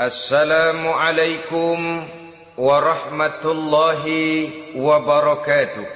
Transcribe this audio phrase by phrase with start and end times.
[0.00, 2.08] السلام عليكم
[2.56, 4.04] ورحمة الله
[4.76, 5.86] وبركاته.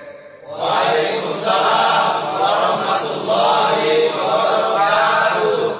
[0.51, 3.79] وعليكم السلام ورحمة الله
[4.27, 5.75] وبركاته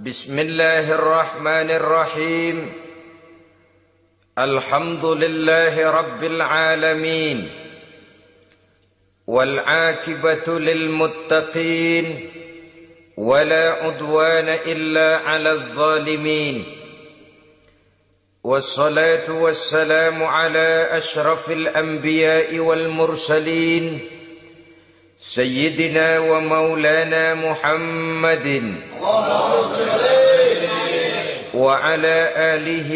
[0.00, 2.72] بسم الله الرحمن الرحيم.
[4.38, 7.48] الحمد لله رب العالمين
[9.26, 12.30] والعاقبة للمتقين
[13.16, 16.81] ولا عدوان إلا على الظالمين.
[18.44, 24.00] والصلاة والسلام على أشرف الأنبياء والمرسلين
[25.20, 28.74] سيدنا ومولانا محمد
[31.54, 32.92] وعلى آله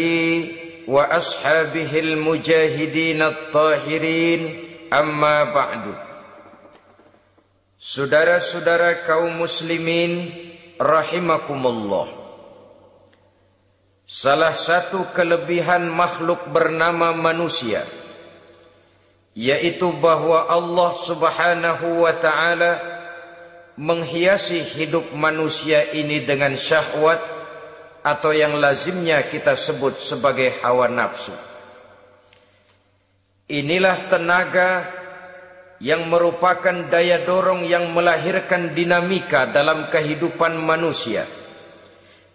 [0.87, 5.83] وأصحابه المجاهدين الطاهرين أما بعد
[7.77, 10.33] Saudara-saudara kaum muslimin
[10.81, 12.16] rahimakumullah.
[14.07, 17.83] Salah satu kelebihan makhluk bernama manusia
[19.35, 22.79] yaitu bahwa Allah Subhanahu wa taala
[23.75, 27.19] menghiasi hidup manusia ini dengan syahwat
[27.99, 31.35] atau yang lazimnya kita sebut sebagai hawa nafsu.
[33.51, 34.87] Inilah tenaga
[35.83, 41.27] yang merupakan daya dorong yang melahirkan dinamika dalam kehidupan manusia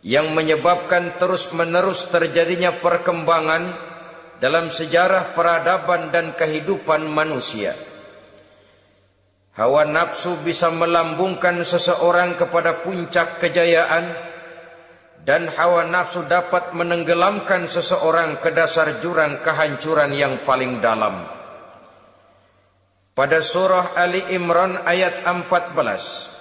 [0.03, 3.71] yang menyebabkan terus-menerus terjadinya perkembangan
[4.43, 7.79] dalam sejarah peradaban dan kehidupan manusia.
[9.55, 14.11] Hawa nafsu bisa melambungkan seseorang kepada puncak kejayaan
[15.23, 21.23] dan hawa nafsu dapat menenggelamkan seseorang ke dasar jurang kehancuran yang paling dalam.
[23.13, 26.32] Pada surah Ali Imran ayat 14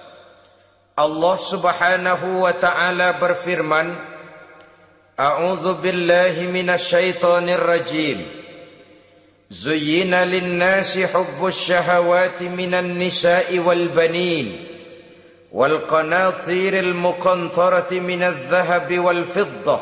[0.92, 3.96] Allah Subhanahu wa taala berfirman
[5.16, 8.20] A'udzu billahi minasyaitonir rajim
[9.48, 14.52] Zuyyina lin-nasi hubbus syahawati minan nisa'i wal banin
[15.48, 19.80] wal qanatiril muqantarati minadh dhahabi wal fiddah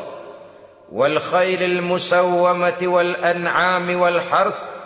[0.94, 4.78] wal khailil musawwamati wal an'ami wal harth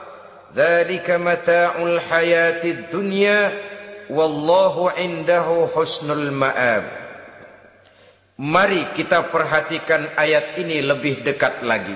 [0.54, 3.73] ذلك متاع الحياة الدنيا
[4.10, 6.84] wallahu indahu husnul ma'ab.
[8.34, 11.94] Mari kita perhatikan ayat ini lebih dekat lagi.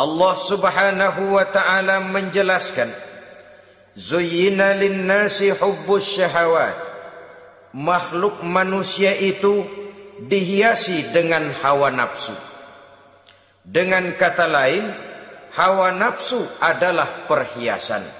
[0.00, 2.88] Allah Subhanahu wa taala menjelaskan
[3.92, 6.72] Zuyina linnasi hubbus syahawat
[7.76, 9.60] Makhluk manusia itu
[10.24, 12.32] dihiasi dengan hawa nafsu
[13.60, 14.88] Dengan kata lain
[15.52, 18.19] Hawa nafsu adalah perhiasan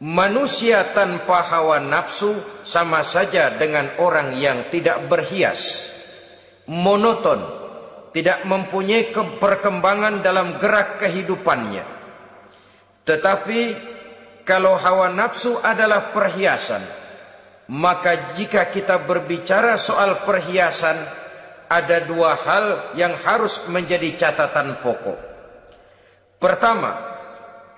[0.00, 2.32] Manusia tanpa hawa nafsu
[2.64, 5.92] sama saja dengan orang yang tidak berhias.
[6.64, 7.36] Monoton,
[8.16, 11.84] tidak mempunyai perkembangan dalam gerak kehidupannya.
[13.04, 13.60] Tetapi
[14.48, 16.80] kalau hawa nafsu adalah perhiasan,
[17.68, 20.96] maka jika kita berbicara soal perhiasan,
[21.68, 25.18] ada dua hal yang harus menjadi catatan pokok.
[26.40, 27.09] Pertama,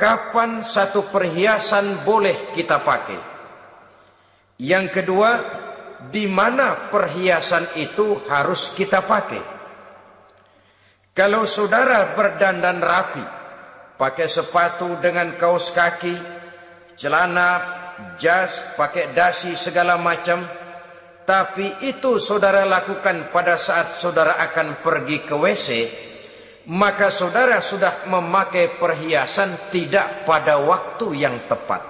[0.03, 3.23] kapan satu perhiasan boleh kita pakai?
[4.59, 5.31] Yang kedua,
[6.11, 9.39] di mana perhiasan itu harus kita pakai?
[11.15, 13.23] Kalau saudara berdandan rapi,
[13.95, 16.19] pakai sepatu dengan kaos kaki,
[16.99, 17.63] celana,
[18.19, 20.43] jas, pakai dasi segala macam,
[21.23, 25.69] tapi itu saudara lakukan pada saat saudara akan pergi ke WC,
[26.71, 31.83] maka saudara sudah memakai perhiasan tidak pada waktu yang tepat.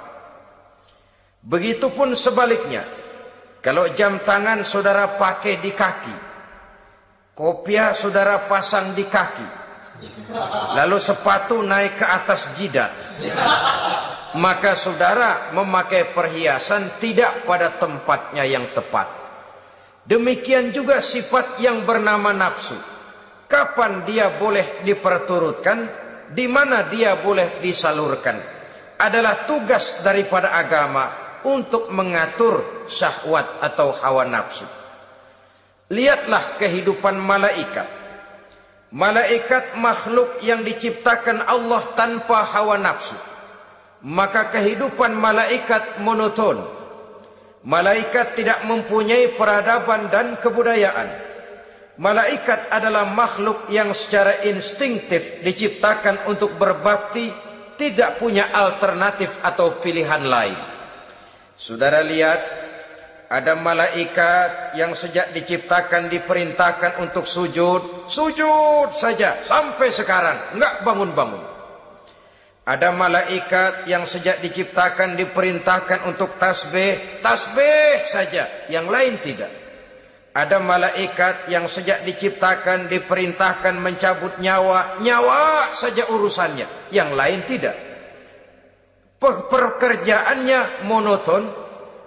[1.42, 2.80] Begitupun sebaliknya,
[3.60, 6.16] kalau jam tangan saudara pakai di kaki,
[7.36, 9.48] kopiah saudara pasang di kaki,
[10.78, 12.92] lalu sepatu naik ke atas jidat,
[14.38, 19.20] maka saudara memakai perhiasan tidak pada tempatnya yang tepat.
[20.02, 22.91] Demikian juga sifat yang bernama nafsu
[23.52, 25.84] kapan dia boleh diperturutkan,
[26.32, 28.40] di mana dia boleh disalurkan.
[28.96, 31.04] Adalah tugas daripada agama
[31.44, 34.64] untuk mengatur syahwat atau hawa nafsu.
[35.92, 37.84] Lihatlah kehidupan malaikat.
[38.92, 43.16] Malaikat makhluk yang diciptakan Allah tanpa hawa nafsu.
[44.04, 46.60] Maka kehidupan malaikat monoton.
[47.62, 51.31] Malaikat tidak mempunyai peradaban dan kebudayaan.
[52.00, 57.28] Malaikat adalah makhluk yang secara instingtif diciptakan untuk berbakti,
[57.76, 60.56] tidak punya alternatif atau pilihan lain.
[61.56, 62.40] Saudara lihat,
[63.32, 71.40] Ada malaikat yang sejak diciptakan diperintahkan untuk sujud, sujud saja sampai sekarang, enggak bangun-bangun.
[72.68, 79.61] Ada malaikat yang sejak diciptakan diperintahkan untuk tasbih, tasbih saja, yang lain tidak.
[80.32, 87.76] Ada malaikat yang sejak diciptakan diperintahkan mencabut nyawa, nyawa saja urusannya, yang lain tidak.
[89.20, 91.44] Pekerjaannya monoton,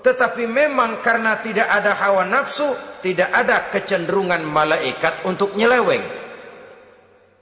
[0.01, 2.65] tetapi memang karena tidak ada hawa nafsu,
[3.05, 6.01] tidak ada kecenderungan malaikat untuk nyeleweng.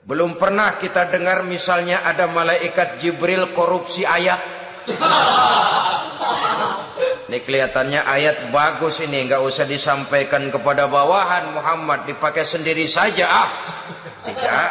[0.04, 4.36] Belum pernah kita dengar misalnya ada malaikat Jibril korupsi ayat.
[7.24, 13.50] Ini kelihatannya ayat bagus ini, nggak usah disampaikan kepada bawahan Muhammad, dipakai sendiri saja ah.
[14.24, 14.70] Tidak.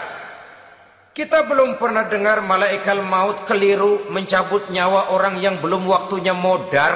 [1.14, 6.90] Kita belum pernah dengar malaikat maut keliru mencabut nyawa orang yang belum waktunya modar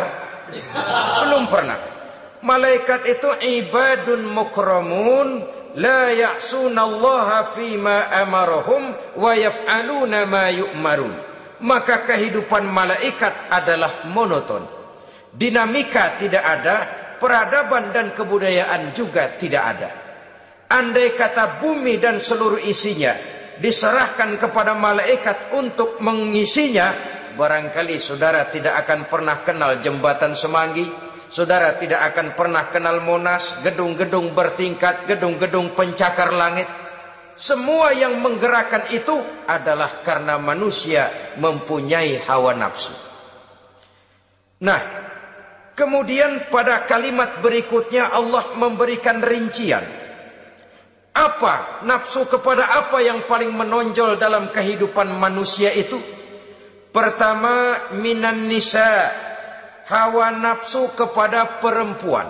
[1.22, 1.78] belum pernah.
[2.42, 3.30] Malaikat itu
[3.62, 5.46] ibadun mukramun
[5.78, 11.14] la ya'sunallaha fima amarahum wa yaf'aluna ma yu'marun.
[11.62, 14.77] Maka kehidupan malaikat adalah monoton.
[15.34, 16.78] Dinamika tidak ada,
[17.18, 19.90] peradaban dan kebudayaan juga tidak ada.
[20.68, 23.16] Andai kata bumi dan seluruh isinya
[23.58, 26.92] diserahkan kepada malaikat untuk mengisinya,
[27.38, 30.90] Barangkali saudara tidak akan pernah kenal jembatan semanggi.
[31.30, 36.66] Saudara tidak akan pernah kenal monas, gedung-gedung bertingkat, gedung-gedung pencakar langit.
[37.38, 41.06] Semua yang menggerakkan itu adalah karena manusia
[41.38, 42.96] mempunyai hawa nafsu.
[44.66, 44.82] Nah,
[45.78, 49.86] kemudian pada kalimat berikutnya Allah memberikan rincian.
[51.14, 55.98] Apa nafsu kepada apa yang paling menonjol dalam kehidupan manusia itu?
[56.90, 59.06] Pertama minan nisa
[59.90, 62.26] hawa nafsu kepada perempuan.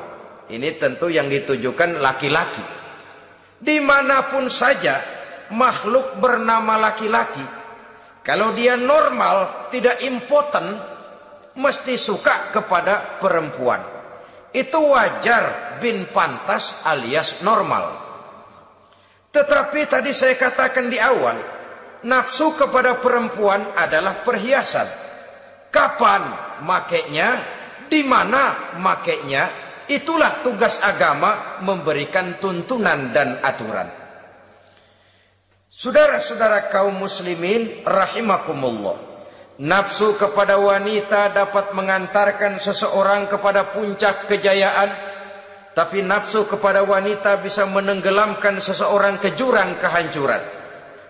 [0.48, 2.64] Ini tentu yang ditujukan laki-laki.
[3.60, 5.00] Di mana pun saja
[5.52, 7.44] makhluk bernama laki-laki.
[8.24, 10.97] Kalau dia normal, tidak impoten,
[11.58, 13.82] mesti suka kepada perempuan.
[14.54, 18.08] Itu wajar bin pantas alias normal.
[19.34, 21.38] Tetapi tadi saya katakan di awal,
[22.08, 24.88] nafsu kepada perempuan adalah perhiasan.
[25.68, 26.24] Kapan
[26.64, 27.38] makainya,
[27.92, 29.46] di mana makainya,
[29.92, 33.90] itulah tugas agama memberikan tuntunan dan aturan.
[35.68, 39.17] Saudara-saudara kaum muslimin rahimakumullah.
[39.58, 44.94] Nafsu kepada wanita dapat mengantarkan seseorang kepada puncak kejayaan,
[45.74, 50.58] tapi nafsu kepada wanita bisa menenggelamkan seseorang ke jurang kehancuran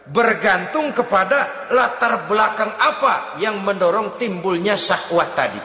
[0.08, 5.60] bergantung kepada latar belakang apa yang mendorong timbulnya syahwat tadi.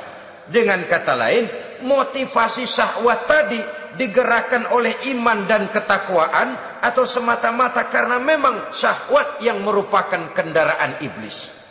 [0.51, 1.45] Dengan kata lain,
[1.87, 3.61] motivasi syahwat tadi
[3.95, 11.62] digerakkan oleh iman dan ketakwaan atau semata-mata karena memang syahwat yang merupakan kendaraan iblis.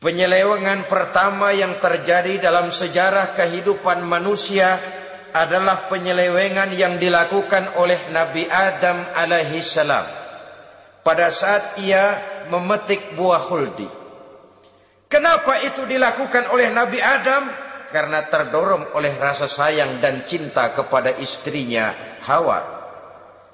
[0.00, 4.80] Penyelewengan pertama yang terjadi dalam sejarah kehidupan manusia
[5.36, 10.08] adalah penyelewengan yang dilakukan oleh Nabi Adam alaihi salam
[11.04, 12.16] pada saat ia
[12.48, 13.84] memetik buah huldi.
[15.04, 17.44] Kenapa itu dilakukan oleh Nabi Adam?
[17.92, 21.92] Karena terdorong oleh rasa sayang dan cinta kepada istrinya
[22.24, 22.64] Hawa.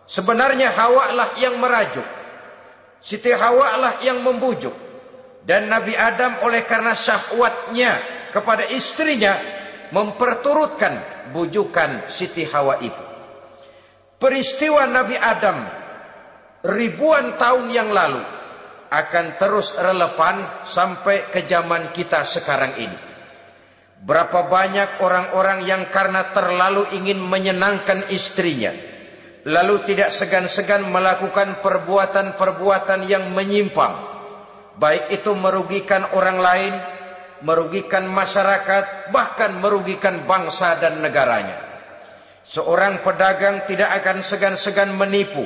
[0.06, 2.06] Sebenarnya Hawa lah yang merajuk.
[3.02, 4.85] Siti Hawa lah yang membujuk.
[5.46, 7.94] Dan Nabi Adam oleh karena syahwatnya
[8.34, 9.38] kepada istrinya
[9.94, 13.04] memperturutkan bujukan Siti Hawa itu.
[14.18, 15.54] Peristiwa Nabi Adam
[16.66, 18.18] ribuan tahun yang lalu
[18.90, 22.98] akan terus relevan sampai ke zaman kita sekarang ini.
[24.02, 28.70] Berapa banyak orang-orang yang karena terlalu ingin menyenangkan istrinya,
[29.46, 34.15] lalu tidak segan-segan melakukan perbuatan-perbuatan yang menyimpang,
[34.76, 36.74] baik itu merugikan orang lain,
[37.44, 41.56] merugikan masyarakat, bahkan merugikan bangsa dan negaranya.
[42.46, 45.42] Seorang pedagang tidak akan segan-segan menipu,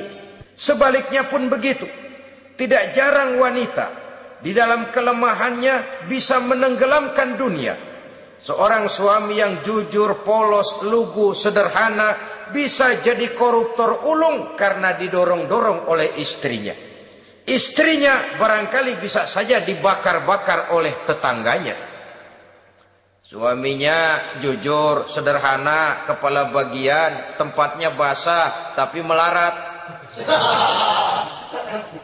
[0.61, 1.89] Sebaliknya pun begitu.
[2.53, 3.89] Tidak jarang wanita
[4.45, 7.73] di dalam kelemahannya bisa menenggelamkan dunia.
[8.37, 12.13] Seorang suami yang jujur, polos, lugu, sederhana
[12.53, 16.90] bisa jadi koruptor ulung karena didorong-dorong oleh istrinya.
[17.51, 21.75] Istrinya barangkali bisa saja dibakar-bakar oleh tetangganya.
[23.19, 29.51] Suaminya jujur, sederhana, kepala bagian, tempatnya basah tapi melarat.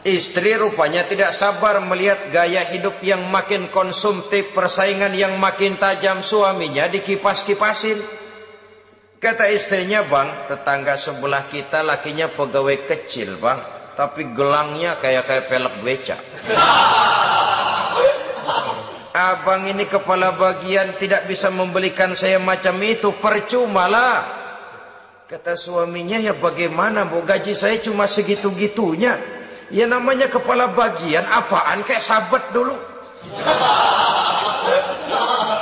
[0.04, 6.92] Istri rupanya tidak sabar melihat gaya hidup yang makin konsumtif, persaingan yang makin tajam suaminya
[6.92, 7.96] dikipas-kipasin.
[9.16, 13.77] Kata istrinya bang, tetangga sebelah kita lakinya pegawai kecil bang.
[13.98, 16.14] Tapi gelangnya kayak kayak pelek beca.
[19.10, 23.10] Abang ini kepala bagian tidak bisa membelikan saya macam itu.
[23.18, 24.22] Percuma lah.
[25.26, 29.18] Kata suaminya ya bagaimana bu gaji saya cuma segitu-gitunya.
[29.74, 32.78] Ya namanya kepala bagian apaan kayak sabat dulu.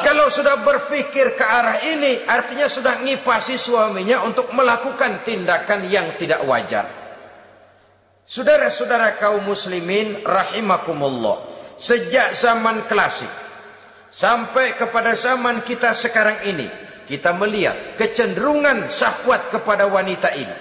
[0.05, 6.45] Kalau sudah berpikir ke arah ini, artinya sudah ngipasi suaminya untuk melakukan tindakan yang tidak
[6.45, 6.96] wajar.
[8.26, 11.54] Saudara-saudara kaum muslimin rahimakumullah.
[11.78, 13.30] Sejak zaman klasik
[14.11, 16.66] sampai kepada zaman kita sekarang ini,
[17.06, 20.56] kita melihat kecenderungan syahwat kepada wanita ini.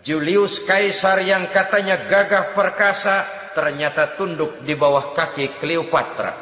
[0.00, 6.32] Julius Kaisar yang katanya gagah perkasa ternyata tunduk di bawah kaki Cleopatra.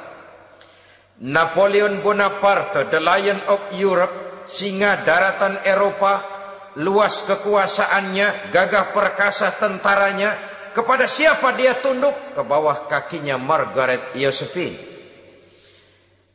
[1.18, 6.37] Napoleon Bonaparte, the Lion of Europe, singa daratan Eropa,
[6.78, 10.30] luas kekuasaannya, gagah perkasa tentaranya,
[10.70, 12.14] kepada siapa dia tunduk?
[12.38, 14.78] Ke bawah kakinya Margaret Josephine.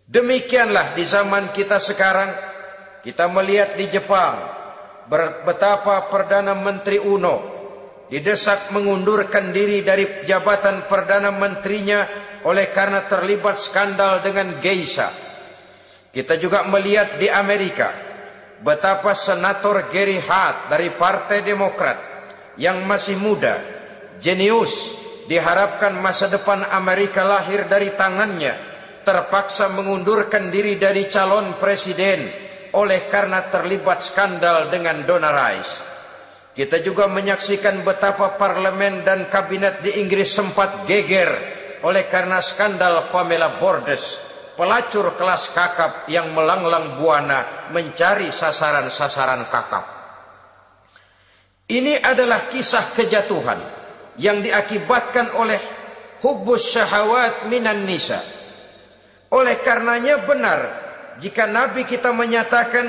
[0.04, 2.28] Demikianlah di zaman kita sekarang,
[3.08, 4.36] kita melihat di Jepang,
[5.48, 7.52] betapa Perdana Menteri Uno
[8.12, 12.06] didesak mengundurkan diri dari jabatan Perdana Menterinya
[12.44, 15.08] oleh karena terlibat skandal dengan geisha.
[16.14, 18.12] Kita juga melihat di Amerika
[18.63, 22.00] betapa senator Gary Hart dari Partai Demokrat
[22.55, 23.60] yang masih muda,
[24.24, 24.96] jenius,
[25.27, 28.55] diharapkan masa depan Amerika lahir dari tangannya,
[29.03, 32.24] terpaksa mengundurkan diri dari calon presiden
[32.74, 35.93] oleh karena terlibat skandal dengan Donna Rice.
[36.53, 41.29] Kita juga menyaksikan betapa parlemen dan kabinet di Inggris sempat geger
[41.82, 49.86] oleh karena skandal Pamela Bordes, pelacur kelas kakap yang melanglang buana mencari sasaran-sasaran kakap.
[51.70, 53.60] Ini adalah kisah kejatuhan
[54.22, 55.58] yang diakibatkan oleh
[56.22, 58.22] hubus syahwat minan nisa.
[59.34, 60.60] Oleh karenanya benar
[61.18, 62.86] jika Nabi kita menyatakan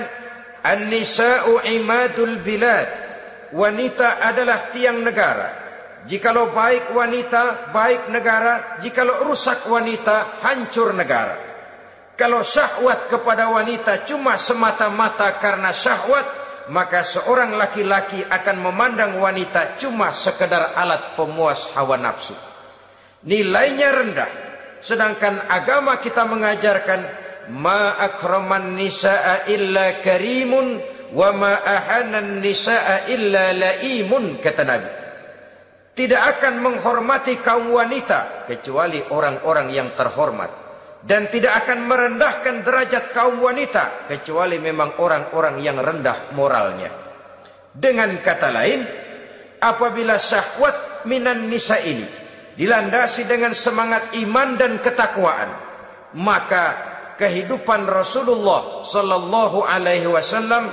[0.64, 2.88] an-nisa'u imadul bilad.
[3.54, 5.62] Wanita adalah tiang negara.
[6.04, 8.82] Jikalau baik wanita, baik negara.
[8.82, 11.53] Jikalau rusak wanita, hancur negara.
[12.14, 16.22] Kalau syahwat kepada wanita cuma semata-mata karena syahwat,
[16.70, 22.38] maka seorang laki-laki akan memandang wanita cuma sekedar alat pemuas hawa nafsu.
[23.26, 24.30] Nilainya rendah.
[24.84, 27.00] Sedangkan agama kita mengajarkan
[27.52, 30.80] ma akraman nisaa illa karimun
[31.12, 34.90] wa ma ahanan nisaa illa laimun kata Nabi
[35.94, 40.50] tidak akan menghormati kaum wanita kecuali orang-orang yang terhormat
[41.04, 46.88] dan tidak akan merendahkan derajat kaum wanita kecuali memang orang-orang yang rendah moralnya
[47.76, 48.80] dengan kata lain
[49.60, 52.06] apabila syahwat minan nisa ini
[52.56, 55.50] dilandasi dengan semangat iman dan ketakwaan
[56.16, 60.66] maka kehidupan Rasulullah sallallahu alaihi wasallam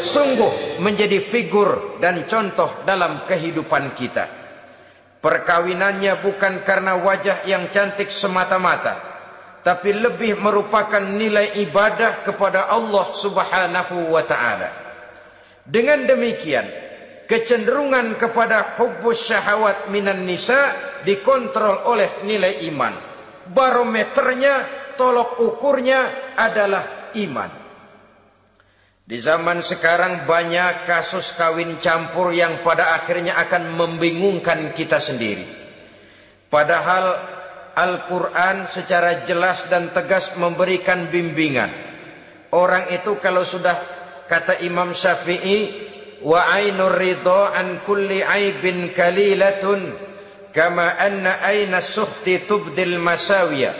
[0.00, 4.40] sungguh menjadi figur dan contoh dalam kehidupan kita.
[5.20, 8.96] Perkawinannya bukan karena wajah yang cantik semata-mata,
[9.60, 14.68] tapi lebih merupakan nilai ibadah kepada Allah Subhanahu wa taala.
[15.64, 16.64] Dengan demikian,
[17.28, 20.72] kecenderungan kepada hubbus syahwat minan nisa
[21.04, 22.94] dikontrol oleh nilai iman.
[23.52, 24.54] Barometernya,
[24.96, 27.50] tolok ukurnya adalah iman.
[29.10, 35.42] Di zaman sekarang banyak kasus kawin campur yang pada akhirnya akan membingungkan kita sendiri.
[36.46, 37.29] Padahal
[37.76, 41.70] Al-Quran secara jelas dan tegas memberikan bimbingan.
[42.50, 43.78] Orang itu kalau sudah
[44.26, 45.70] kata Imam Syafi'i,
[46.26, 49.94] wa ainur ridho an kulli aibin kalilatun
[50.50, 53.72] kama anna aina suhti tubdil masawiya.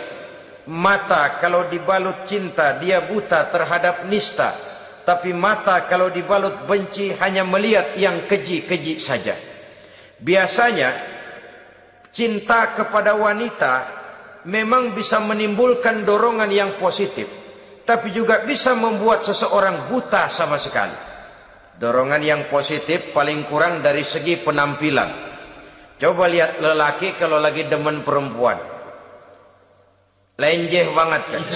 [0.71, 4.71] Mata kalau dibalut cinta dia buta terhadap nista
[5.01, 9.33] tapi mata kalau dibalut benci hanya melihat yang keji-keji saja.
[10.21, 10.93] Biasanya
[12.11, 13.87] cinta kepada wanita
[14.47, 17.27] memang bisa menimbulkan dorongan yang positif,
[17.87, 20.95] tapi juga bisa membuat seseorang buta sama sekali.
[21.81, 25.09] Dorongan yang positif paling kurang dari segi penampilan.
[25.97, 28.57] Coba lihat lelaki kalau lagi demen perempuan.
[30.37, 31.41] Lenjeh banget kan.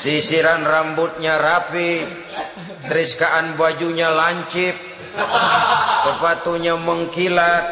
[0.00, 2.00] Sisiran rambutnya rapi,
[2.90, 4.74] teriskaan bajunya lancip,
[6.02, 7.62] sepatunya mengkilat,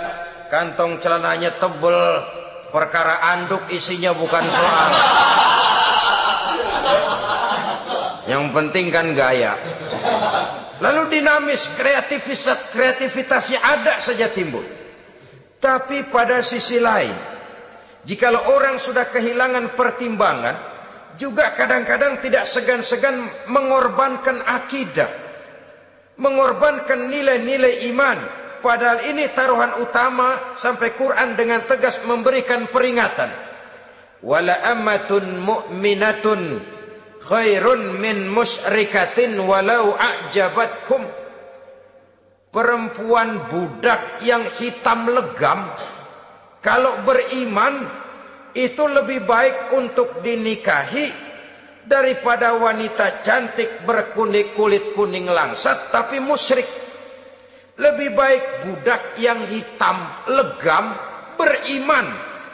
[0.46, 1.98] kantong celananya tebel,
[2.70, 4.90] perkara anduk isinya bukan soal.
[8.30, 9.58] Yang penting kan gaya.
[10.78, 14.62] Lalu dinamis, kreativitas kreativitasnya ada saja timbul.
[15.58, 17.10] Tapi pada sisi lain,
[18.06, 20.77] jikalau orang sudah kehilangan pertimbangan,
[21.18, 25.10] juga kadang-kadang tidak segan-segan mengorbankan akidah,
[26.16, 28.18] mengorbankan nilai-nilai iman.
[28.58, 33.30] Padahal ini taruhan utama sampai Quran dengan tegas memberikan peringatan.
[34.18, 36.58] Wala amatun mu'minatun
[37.22, 41.06] khairun min musyrikatin walau a'jabatkum
[42.50, 45.68] perempuan budak yang hitam legam
[46.64, 47.84] kalau beriman
[48.56, 51.28] itu lebih baik untuk dinikahi
[51.88, 56.68] daripada wanita cantik berkulit kulit kuning langsat tapi musyrik
[57.78, 59.96] lebih baik budak yang hitam
[60.28, 60.92] legam
[61.38, 62.04] beriman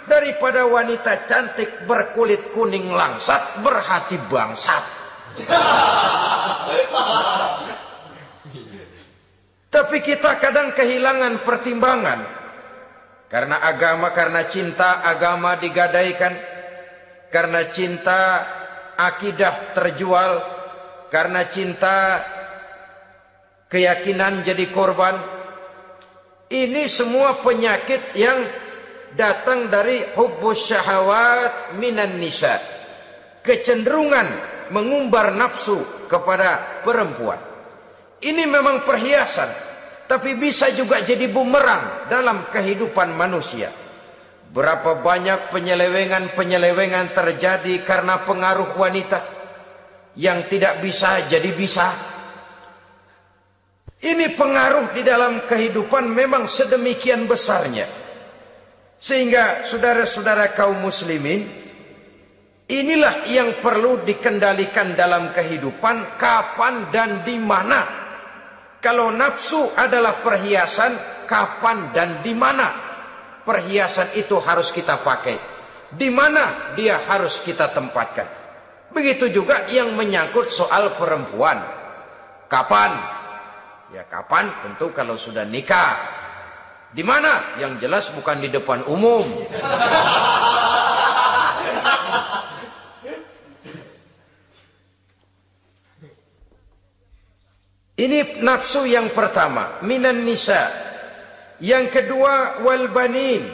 [0.05, 4.85] daripada wanita cantik berkulit kuning langsat berhati bangsat.
[9.75, 12.44] Tapi kita kadang kehilangan pertimbangan
[13.29, 16.33] karena agama, karena cinta agama digadaikan,
[17.33, 18.45] karena cinta
[18.95, 20.33] akidah terjual,
[21.11, 22.23] karena cinta
[23.69, 25.19] keyakinan jadi korban.
[26.55, 28.39] Ini semua penyakit yang
[29.19, 32.61] datang dari hubbus syahawat minan nisa.
[33.43, 34.29] Kecenderungan
[34.71, 37.37] mengumbar nafsu kepada perempuan.
[38.25, 39.51] Ini memang perhiasan,
[40.05, 43.73] tapi bisa juga jadi bumerang dalam kehidupan manusia.
[44.55, 49.19] Berapa banyak penyelewengan-penyelewengan terjadi karena pengaruh wanita
[50.15, 51.91] yang tidak bisa jadi bisa.
[54.05, 57.89] Ini pengaruh di dalam kehidupan memang sedemikian besarnya.
[59.01, 61.45] Sehingga saudara-saudara kaum muslimin
[62.69, 68.04] inilah yang perlu dikendalikan dalam kehidupan kapan dan di mana.
[68.85, 70.93] Kalau nafsu adalah perhiasan,
[71.25, 72.69] kapan dan di mana
[73.41, 75.41] perhiasan itu harus kita pakai?
[75.89, 78.29] Di mana dia harus kita tempatkan?
[78.93, 81.65] Begitu juga yang menyangkut soal perempuan.
[82.45, 82.93] Kapan?
[83.97, 84.53] Ya kapan?
[84.61, 85.97] Tentu kalau sudah nikah
[86.93, 87.57] di mana?
[87.57, 89.25] Yang jelas bukan di depan umum.
[97.95, 100.67] Ini nafsu yang pertama, minan nisa.
[101.63, 103.47] Yang kedua, wal banin.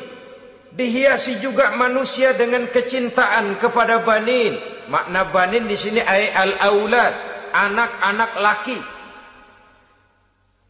[0.73, 4.57] Dihiasi juga manusia dengan kecintaan kepada banin.
[4.89, 7.13] Makna banin di sini ay al aulad,
[7.53, 8.79] anak-anak laki.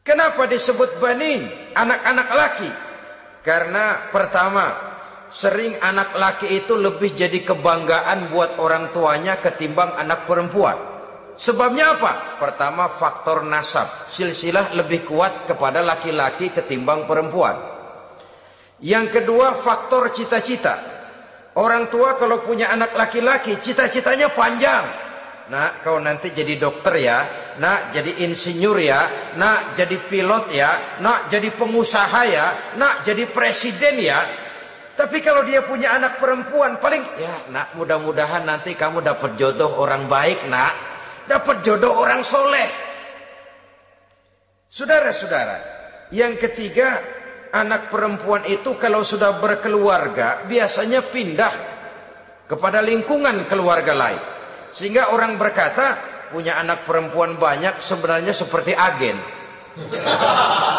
[0.03, 1.47] Kenapa disebut banin?
[1.71, 2.71] Anak-anak laki.
[3.47, 4.67] Karena pertama,
[5.31, 11.00] sering anak laki itu lebih jadi kebanggaan buat orang tuanya ketimbang anak perempuan.
[11.41, 12.37] Sebabnya apa?
[12.37, 13.89] Pertama faktor nasab.
[14.13, 17.57] Silsilah lebih kuat kepada laki-laki ketimbang perempuan.
[18.85, 20.77] Yang kedua faktor cita-cita.
[21.57, 24.85] Orang tua kalau punya anak laki-laki cita-citanya panjang.
[25.49, 27.19] Nak kau nanti jadi dokter ya
[27.61, 29.01] nak jadi insinyur ya,
[29.37, 30.71] nak jadi pilot ya,
[31.05, 32.47] nak jadi pengusaha ya,
[32.81, 34.21] nak jadi presiden ya.
[34.97, 40.09] Tapi kalau dia punya anak perempuan paling ya nak mudah-mudahan nanti kamu dapat jodoh orang
[40.09, 40.73] baik nak,
[41.31, 42.67] dapat jodoh orang soleh.
[44.67, 45.59] Saudara-saudara,
[46.11, 46.99] yang ketiga
[47.55, 51.55] anak perempuan itu kalau sudah berkeluarga biasanya pindah
[52.51, 54.19] kepada lingkungan keluarga lain.
[54.75, 55.95] Sehingga orang berkata,
[56.35, 59.19] punya anak perempuan banyak sebenarnya seperti agen.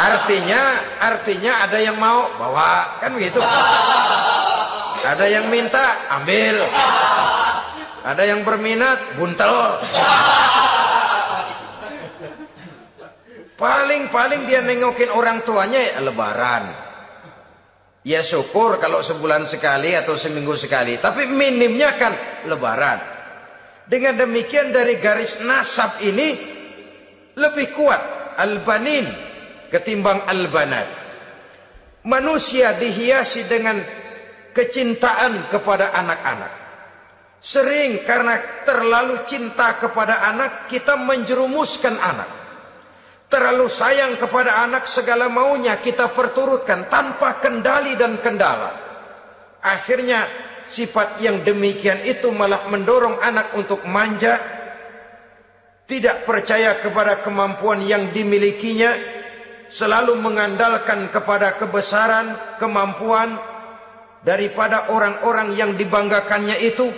[0.00, 0.62] Artinya,
[0.96, 3.36] artinya ada yang mau bawa, kan begitu.
[5.04, 5.84] Ada yang minta,
[6.16, 6.56] ambil.
[8.00, 9.76] Ada yang berminat, buntel.
[13.60, 16.64] Paling-paling dia nengokin orang tuanya ya lebaran.
[18.00, 20.96] Ya syukur kalau sebulan sekali atau seminggu sekali.
[20.96, 22.16] Tapi minimnya kan
[22.48, 22.96] lebaran.
[23.84, 26.32] Dengan demikian dari garis nasab ini
[27.36, 28.00] lebih kuat
[28.40, 29.04] al-banin
[29.68, 30.88] ketimbang al-banat.
[32.08, 33.76] Manusia dihiasi dengan
[34.56, 36.59] kecintaan kepada anak-anak.
[37.40, 38.36] Sering karena
[38.68, 42.28] terlalu cinta kepada anak kita menjerumuskan anak.
[43.32, 48.76] Terlalu sayang kepada anak segala maunya kita perturutkan tanpa kendali dan kendala.
[49.64, 50.28] Akhirnya
[50.68, 54.36] sifat yang demikian itu malah mendorong anak untuk manja,
[55.88, 58.94] tidak percaya kepada kemampuan yang dimilikinya,
[59.70, 63.34] selalu mengandalkan kepada kebesaran, kemampuan
[64.26, 66.90] daripada orang-orang yang dibanggakannya itu,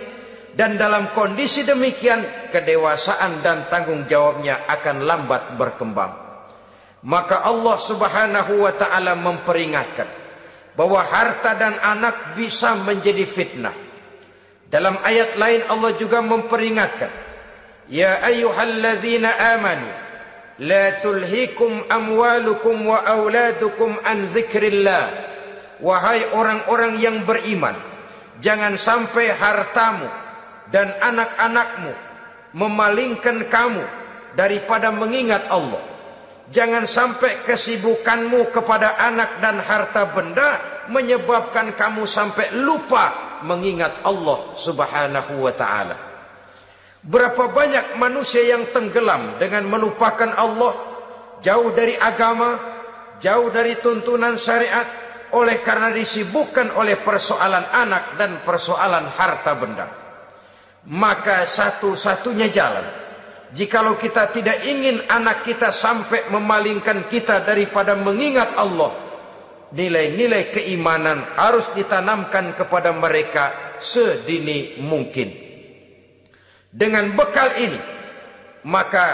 [0.52, 2.20] dan dalam kondisi demikian
[2.52, 6.12] kedewasaan dan tanggung jawabnya akan lambat berkembang.
[7.02, 10.06] Maka Allah Subhanahu wa taala memperingatkan
[10.76, 13.74] bahwa harta dan anak bisa menjadi fitnah.
[14.68, 17.10] Dalam ayat lain Allah juga memperingatkan,
[17.92, 19.88] "Ya ayyuhalladzina amanu
[20.62, 25.32] la tulhikum amwalukum wa auladukum an dzikrillah."
[25.82, 27.74] Wahai orang-orang yang beriman,
[28.38, 30.21] jangan sampai hartamu
[30.72, 31.92] dan anak-anakmu
[32.56, 33.84] memalingkan kamu
[34.32, 35.80] daripada mengingat Allah.
[36.52, 43.12] Jangan sampai kesibukanmu kepada anak dan harta benda menyebabkan kamu sampai lupa
[43.46, 45.96] mengingat Allah Subhanahu wa taala.
[47.02, 50.74] Berapa banyak manusia yang tenggelam dengan melupakan Allah,
[51.42, 52.58] jauh dari agama,
[53.18, 54.86] jauh dari tuntunan syariat,
[55.32, 60.01] oleh karena disibukkan oleh persoalan anak dan persoalan harta benda.
[60.82, 63.02] Maka satu-satunya jalan
[63.52, 68.90] jikalau kita tidak ingin anak kita sampai memalingkan kita daripada mengingat Allah,
[69.76, 75.28] nilai-nilai keimanan harus ditanamkan kepada mereka sedini mungkin.
[76.72, 77.80] Dengan bekal ini,
[78.64, 79.06] maka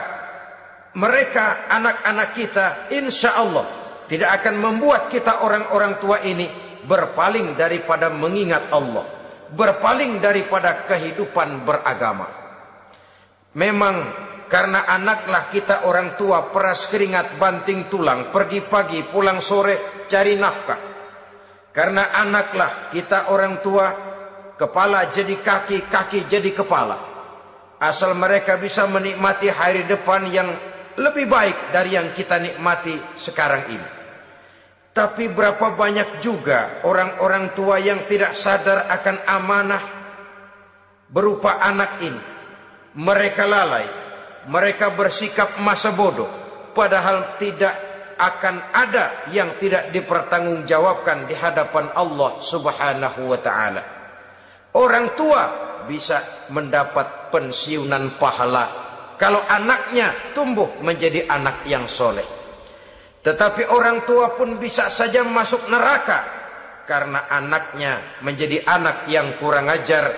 [0.94, 3.66] mereka anak-anak kita insya Allah
[4.06, 6.46] tidak akan membuat kita orang-orang tua ini
[6.86, 9.04] berpaling daripada mengingat Allah,
[9.52, 12.28] berpaling daripada kehidupan beragama.
[13.56, 13.96] Memang
[14.48, 20.80] karena anaklah kita orang tua peras keringat banting tulang, pergi pagi pulang sore cari nafkah.
[21.72, 23.86] Karena anaklah kita orang tua
[24.56, 26.96] kepala jadi kaki, kaki jadi kepala.
[27.78, 30.50] Asal mereka bisa menikmati hari depan yang
[30.98, 33.97] lebih baik dari yang kita nikmati sekarang ini.
[34.98, 39.78] Tapi berapa banyak juga orang-orang tua yang tidak sadar akan amanah
[41.06, 42.18] berupa anak ini.
[42.98, 43.86] Mereka lalai,
[44.50, 46.26] mereka bersikap masa bodoh,
[46.74, 47.70] padahal tidak
[48.18, 53.82] akan ada yang tidak dipertanggungjawabkan di hadapan Allah Subhanahu wa taala.
[54.74, 55.42] Orang tua
[55.86, 58.66] bisa mendapat pensiunan pahala
[59.14, 62.37] kalau anaknya tumbuh menjadi anak yang soleh.
[63.18, 66.38] Tetapi orang tua pun bisa saja masuk neraka
[66.88, 70.08] karena anaknya menjadi anak yang kurang ajar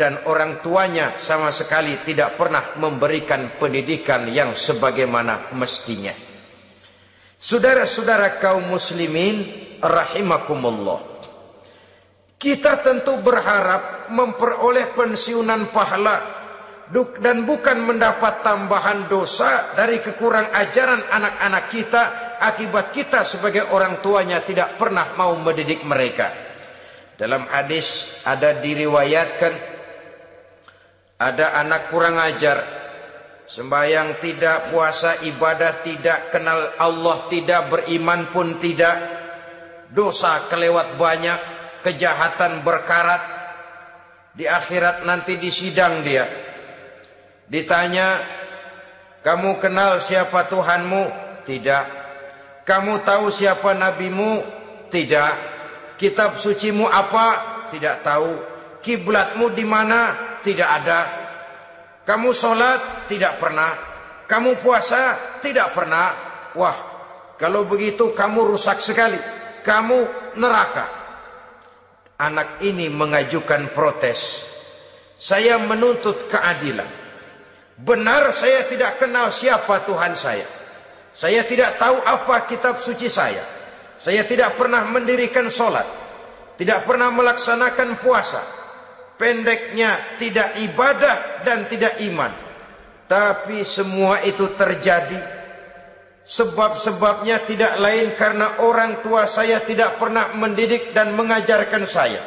[0.00, 6.12] dan orang tuanya sama sekali tidak pernah memberikan pendidikan yang sebagaimana mestinya.
[7.36, 9.44] Saudara-saudara kaum muslimin
[9.84, 11.16] rahimakumullah.
[12.36, 16.16] Kita tentu berharap memperoleh pensiunan pahala
[17.20, 24.42] dan bukan mendapat tambahan dosa dari kekurang ajaran anak-anak kita akibat kita sebagai orang tuanya
[24.44, 26.32] tidak pernah mau mendidik mereka.
[27.16, 29.52] Dalam hadis ada diriwayatkan
[31.16, 32.60] ada anak kurang ajar
[33.48, 39.00] sembahyang tidak puasa ibadah tidak kenal Allah tidak beriman pun tidak
[39.96, 41.38] dosa kelewat banyak
[41.80, 43.38] kejahatan berkarat.
[44.36, 46.28] Di akhirat nanti disidang dia.
[47.48, 48.20] Ditanya
[49.24, 51.24] kamu kenal siapa Tuhanmu?
[51.48, 52.05] Tidak
[52.66, 54.42] kamu tahu siapa nabimu?
[54.90, 55.34] Tidak.
[55.94, 57.26] Kitab sucimu apa?
[57.70, 58.32] Tidak tahu.
[58.82, 60.10] Kiblatmu di mana?
[60.42, 61.00] Tidak ada.
[62.02, 63.06] Kamu sholat?
[63.06, 63.70] Tidak pernah.
[64.26, 65.14] Kamu puasa?
[65.38, 66.10] Tidak pernah.
[66.58, 66.76] Wah,
[67.38, 69.18] kalau begitu kamu rusak sekali.
[69.62, 70.86] Kamu neraka.
[72.18, 74.42] Anak ini mengajukan protes.
[75.14, 76.90] Saya menuntut keadilan.
[77.78, 80.55] Benar saya tidak kenal siapa Tuhan saya.
[81.16, 83.40] Saya tidak tahu apa kitab suci saya.
[83.96, 85.88] Saya tidak pernah mendirikan solat.
[86.60, 88.44] Tidak pernah melaksanakan puasa.
[89.16, 92.28] Pendeknya tidak ibadah dan tidak iman.
[93.08, 95.16] Tapi semua itu terjadi.
[96.28, 102.20] Sebab-sebabnya tidak lain karena orang tua saya tidak pernah mendidik dan mengajarkan saya.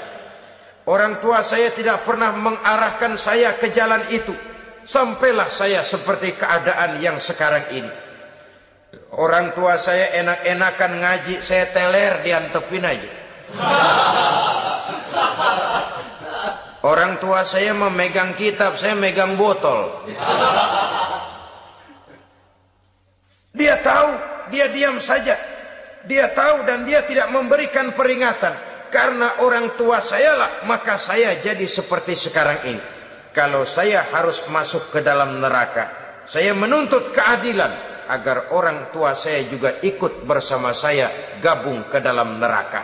[0.90, 4.34] Orang tua saya tidak pernah mengarahkan saya ke jalan itu.
[4.82, 8.09] Sampailah saya seperti keadaan yang sekarang ini.
[9.14, 13.12] Orang tua saya enak-enakan ngaji, saya teler diantepin aja.
[16.86, 19.94] Orang tua saya memegang kitab, saya megang botol.
[23.54, 24.10] Dia tahu,
[24.50, 25.36] dia diam saja.
[26.08, 28.56] Dia tahu dan dia tidak memberikan peringatan.
[28.90, 32.82] Karena orang tua saya lah, maka saya jadi seperti sekarang ini.
[33.36, 35.92] Kalau saya harus masuk ke dalam neraka,
[36.26, 42.82] saya menuntut keadilan agar orang tua saya juga ikut bersama saya gabung ke dalam neraka.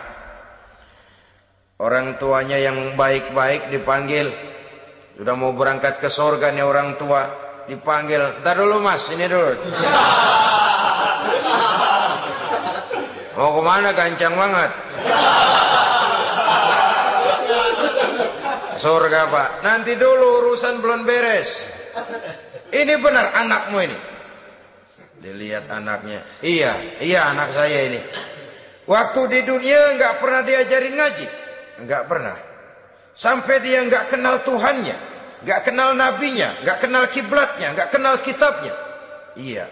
[1.82, 4.30] Orang tuanya yang baik-baik dipanggil,
[5.18, 7.26] sudah mau berangkat ke sorga nih orang tua,
[7.66, 9.52] dipanggil, "Entar dulu Mas, ini dulu."
[13.36, 14.72] Mau ke mana gancang banget?
[18.80, 21.60] Surga pak, nanti dulu urusan belum beres.
[22.72, 24.15] Ini benar anakmu ini.
[25.26, 26.70] Dilihat anaknya, iya,
[27.02, 27.98] iya anak saya ini.
[28.86, 31.26] Waktu di dunia nggak pernah diajarin ngaji,
[31.82, 32.38] nggak pernah.
[33.10, 34.94] Sampai dia nggak kenal Tuhannya,
[35.42, 38.70] nggak kenal nabinya, nggak kenal kiblatnya, nggak kenal kitabnya.
[39.34, 39.66] Iya,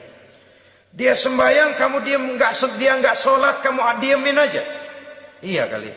[0.90, 4.62] dia sembahyang, kamu diam nggak dia nggak sholat, kamu diamin aja.
[5.38, 5.94] Iya kali.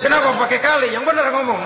[0.00, 0.96] Kenapa pakai kali?
[0.96, 1.60] Yang benar ngomong.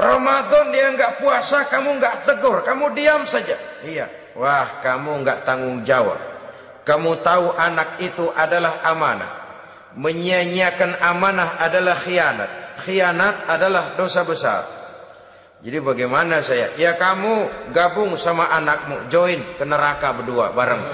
[0.00, 3.52] Ramadan dia nggak puasa, kamu nggak tegur, kamu diam saja.
[3.84, 4.08] Iya.
[4.32, 6.16] Wah, kamu nggak tanggung jawab.
[6.88, 9.28] Kamu tahu anak itu adalah amanah.
[10.00, 12.48] Menyia-nyiakan amanah adalah khianat.
[12.80, 14.64] Khianat adalah dosa besar.
[15.60, 16.72] Jadi bagaimana saya?
[16.80, 20.80] Ya kamu gabung sama anakmu, join ke neraka berdua bareng.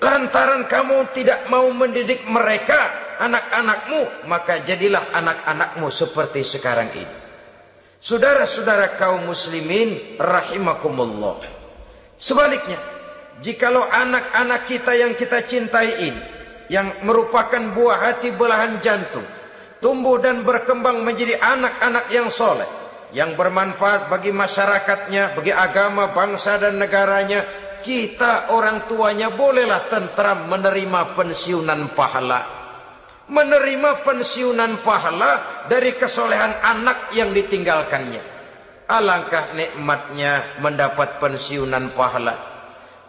[0.00, 2.88] Lantaran kamu tidak mau mendidik mereka,
[3.20, 7.16] anak-anakmu, maka jadilah anak-anakmu seperti sekarang ini.
[8.00, 11.44] Saudara-saudara kaum muslimin rahimakumullah.
[12.16, 12.80] Sebaliknya,
[13.44, 16.22] jikalau anak-anak kita yang kita cintai ini
[16.72, 19.26] yang merupakan buah hati belahan jantung
[19.84, 22.68] tumbuh dan berkembang menjadi anak-anak yang soleh
[23.10, 27.42] yang bermanfaat bagi masyarakatnya, bagi agama, bangsa dan negaranya,
[27.82, 32.59] kita orang tuanya bolehlah tentram menerima pensiunan pahala.
[33.30, 38.18] Menerima pensiunan pahala dari kesolehan anak yang ditinggalkannya.
[38.90, 42.34] Alangkah nikmatnya mendapat pensiunan pahala.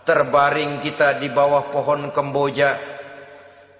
[0.05, 2.77] Terbaring kita di bawah pohon kemboja.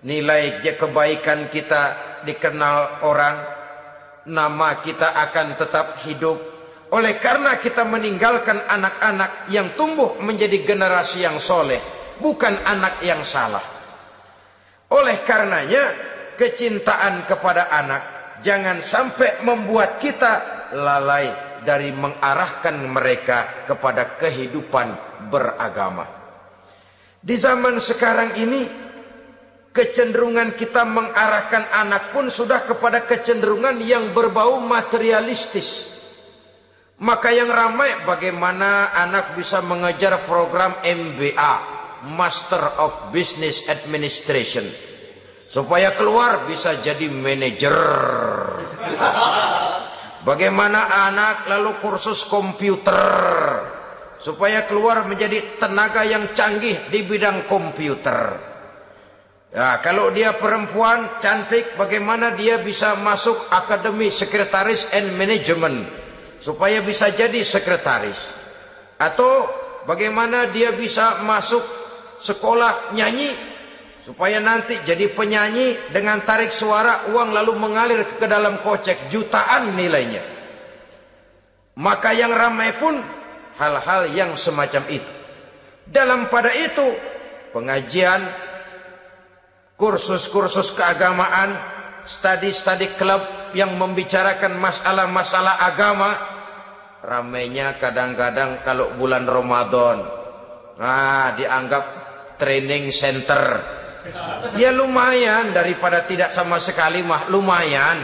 [0.02, 3.38] Nilai kebaikan kita dikenal orang,
[4.26, 6.42] nama kita akan tetap hidup.
[6.90, 11.78] Oleh karena kita meninggalkan anak-anak yang tumbuh menjadi generasi yang soleh,
[12.18, 13.64] bukan anak yang salah.
[14.92, 16.11] Oleh karenanya,
[16.42, 18.02] kecintaan kepada anak
[18.42, 21.30] jangan sampai membuat kita lalai
[21.62, 24.90] dari mengarahkan mereka kepada kehidupan
[25.30, 26.10] beragama.
[27.22, 28.66] Di zaman sekarang ini
[29.70, 35.94] kecenderungan kita mengarahkan anak pun sudah kepada kecenderungan yang berbau materialistis.
[37.02, 41.54] Maka yang ramai bagaimana anak bisa mengejar program MBA,
[42.18, 44.91] Master of Business Administration.
[45.52, 47.76] Supaya keluar bisa jadi manajer.
[50.24, 52.96] Bagaimana anak lalu kursus komputer.
[54.16, 58.40] Supaya keluar menjadi tenaga yang canggih di bidang komputer.
[59.52, 65.84] Ya, kalau dia perempuan cantik, bagaimana dia bisa masuk akademi sekretaris and management
[66.40, 68.32] supaya bisa jadi sekretaris?
[68.96, 69.52] Atau
[69.84, 71.60] bagaimana dia bisa masuk
[72.24, 73.51] sekolah nyanyi
[74.12, 80.20] supaya nanti jadi penyanyi dengan tarik suara uang lalu mengalir ke dalam kocek jutaan nilainya.
[81.80, 83.00] Maka yang ramai pun
[83.56, 85.12] hal-hal yang semacam itu.
[85.88, 86.92] Dalam pada itu
[87.56, 88.20] pengajian
[89.80, 91.56] kursus-kursus keagamaan,
[92.04, 93.24] studi-studi klub
[93.56, 96.20] yang membicarakan masalah-masalah agama,
[97.00, 100.04] ramainya kadang-kadang kalau bulan Ramadan,
[100.76, 101.84] nah dianggap
[102.36, 103.80] training center.
[104.58, 107.98] Ya lumayan daripada tidak sama sekali mah lumayan.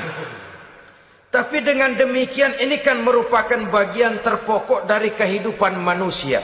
[1.28, 6.40] Tapi dengan demikian ini kan merupakan bagian terpokok dari kehidupan manusia.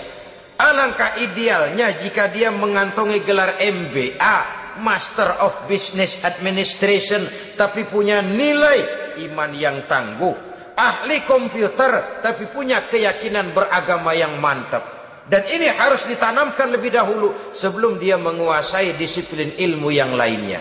[0.60, 4.38] Alangkah idealnya jika dia mengantongi gelar MBA
[4.82, 8.82] Master of Business Administration tapi punya nilai
[9.30, 14.93] iman yang tangguh ahli komputer tapi punya keyakinan beragama yang mantap
[15.32, 20.60] dan ini harus ditanamkan lebih dahulu sebelum dia menguasai disiplin ilmu yang lainnya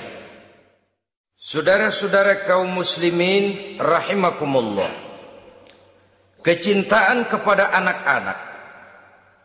[1.42, 4.86] Saudara-saudara kaum muslimin rahimakumullah
[6.38, 8.52] Kecintaan kepada anak-anak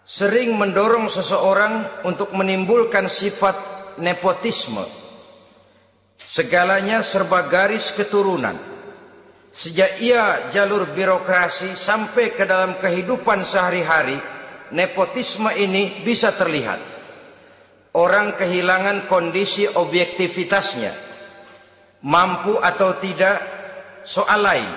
[0.07, 3.59] sering mendorong seseorang untuk menimbulkan sifat
[3.99, 4.87] nepotisme.
[6.23, 8.55] Segalanya serba garis keturunan.
[9.51, 14.15] Sejak ia jalur birokrasi sampai ke dalam kehidupan sehari-hari,
[14.73, 16.79] nepotisme ini bisa terlihat.
[17.97, 20.93] Orang kehilangan kondisi objektivitasnya.
[22.05, 23.41] Mampu atau tidak,
[24.05, 24.71] soal lain.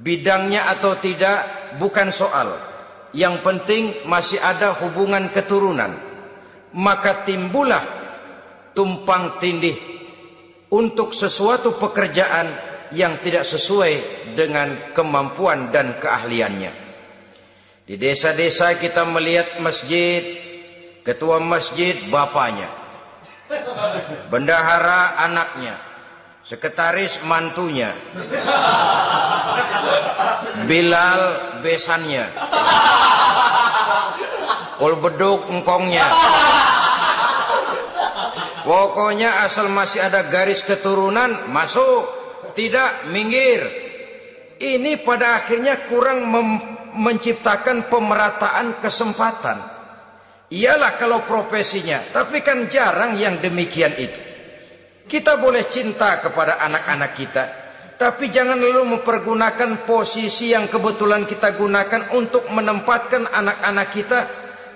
[0.00, 1.44] Bidangnya atau tidak,
[1.76, 2.48] bukan soal.
[3.12, 6.10] Yang penting masih ada hubungan keturunan
[6.76, 7.82] maka timbullah
[8.74, 9.74] tumpang tindih
[10.70, 12.46] untuk sesuatu pekerjaan
[12.94, 13.94] yang tidak sesuai
[14.38, 16.89] dengan kemampuan dan keahliannya.
[17.90, 20.22] Di desa-desa kita melihat masjid,
[21.02, 22.70] ketua masjid bapaknya,
[24.30, 25.74] bendahara anaknya,
[26.46, 27.90] sekretaris mantunya,
[30.70, 31.22] Bilal
[31.66, 32.30] besannya,
[34.78, 36.06] kol beduk engkongnya.
[38.62, 42.06] Pokoknya asal masih ada garis keturunan masuk,
[42.54, 43.79] tidak minggir.
[44.60, 46.28] Ini pada akhirnya kurang
[46.92, 49.56] menciptakan pemerataan kesempatan.
[50.52, 54.20] Iyalah kalau profesinya, tapi kan jarang yang demikian itu.
[55.08, 57.44] Kita boleh cinta kepada anak-anak kita,
[57.96, 64.20] tapi jangan lalu mempergunakan posisi yang kebetulan kita gunakan untuk menempatkan anak-anak kita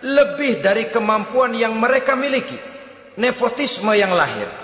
[0.01, 2.57] lebih dari kemampuan yang mereka miliki
[3.21, 4.64] nepotisme yang lahir.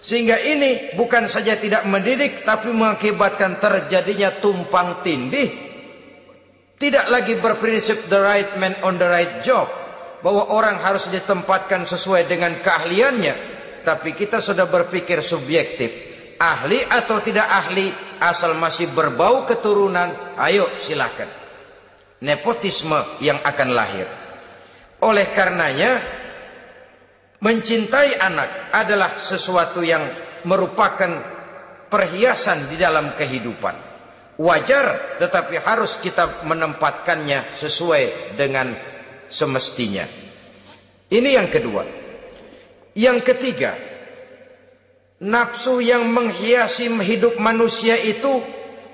[0.00, 5.52] Sehingga ini bukan saja tidak mendidik tapi mengakibatkan terjadinya tumpang tindih.
[6.80, 9.68] Tidak lagi berprinsip the right man on the right job.
[10.24, 13.34] Bahwa orang harus ditempatkan sesuai dengan keahliannya.
[13.84, 15.92] Tapi kita sudah berpikir subjektif.
[16.40, 17.92] Ahli atau tidak ahli
[18.24, 20.08] asal masih berbau keturunan.
[20.40, 21.28] Ayo silakan.
[22.24, 24.08] Nepotisme yang akan lahir.
[25.04, 26.19] Oleh karenanya
[27.40, 30.04] Mencintai anak adalah sesuatu yang
[30.44, 31.08] merupakan
[31.88, 33.88] perhiasan di dalam kehidupan.
[34.36, 38.72] Wajar tetapi harus kita menempatkannya sesuai dengan
[39.32, 40.04] semestinya.
[41.08, 41.84] Ini yang kedua.
[42.92, 43.72] Yang ketiga,
[45.24, 48.40] nafsu yang menghiasi hidup manusia itu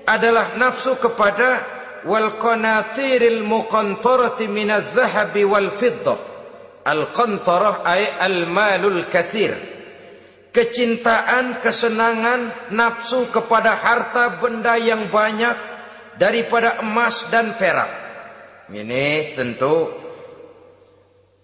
[0.07, 1.63] adalah nafsu kepada
[2.07, 6.26] wal qanatiril muqantarati minadh dhahabi wal fiddah
[6.87, 9.51] Al-qantarah ay al-malul kathir.
[10.55, 15.53] Kecintaan, kesenangan, nafsu kepada harta benda yang banyak
[16.15, 17.91] daripada emas dan perak.
[18.71, 19.91] Ini tentu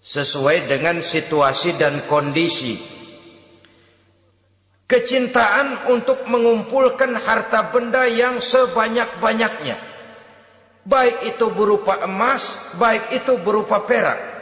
[0.00, 2.76] sesuai dengan situasi dan kondisi.
[4.84, 9.76] Kecintaan untuk mengumpulkan harta benda yang sebanyak-banyaknya.
[10.84, 14.33] Baik itu berupa emas, baik itu berupa perak.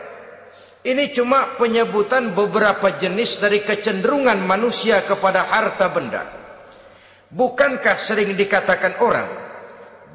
[0.82, 6.26] Ini cuma penyebutan beberapa jenis dari kecenderungan manusia kepada harta benda.
[7.30, 9.30] Bukankah sering dikatakan orang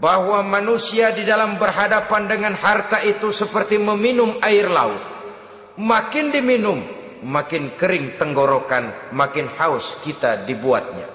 [0.03, 4.99] bahwa manusia di dalam berhadapan dengan harta itu seperti meminum air laut.
[5.79, 6.83] Makin diminum,
[7.23, 11.07] makin kering tenggorokan, makin haus kita dibuatnya.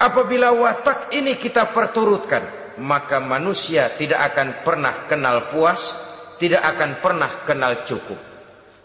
[0.00, 2.42] Apabila watak ini kita perturutkan,
[2.82, 5.92] maka manusia tidak akan pernah kenal puas,
[6.40, 8.29] tidak akan pernah kenal cukup.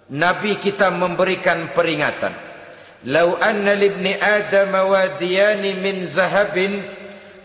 [0.05, 2.29] Nabi kita memberikan peringatan.
[3.09, 6.77] Lau anna libni Adam wadiyani min zahabin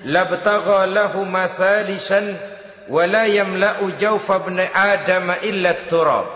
[0.04, 2.36] labtagha lahu mathalisan
[2.92, 6.28] wa la yamla'u jawfa ibn Adam illa turab.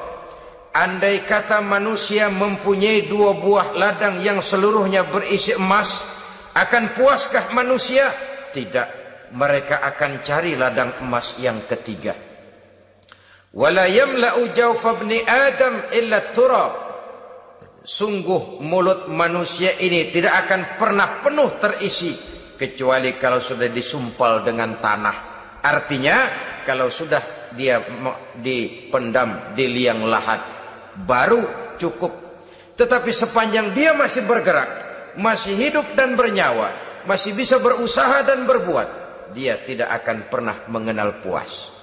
[0.73, 6.03] Andai kata manusia mempunyai dua buah ladang yang seluruhnya berisi emas,
[6.57, 8.09] akan puaskah manusia?
[8.51, 9.05] Tidak.
[9.37, 12.34] Mereka akan cari ladang emas yang ketiga
[13.55, 16.73] wala yamla'u jawfa ibni adam illa turab.
[17.85, 22.17] Sungguh mulut manusia ini tidak akan pernah penuh terisi
[22.57, 25.17] kecuali kalau sudah disumpal dengan tanah.
[25.61, 26.17] Artinya
[26.65, 27.79] kalau sudah dia
[28.41, 30.41] dipendam di liang lahat
[31.05, 32.13] baru cukup.
[32.75, 36.71] Tetapi sepanjang dia masih bergerak masih hidup dan bernyawa
[37.07, 38.89] masih bisa berusaha dan berbuat
[39.35, 41.74] dia tidak akan pernah mengenal puas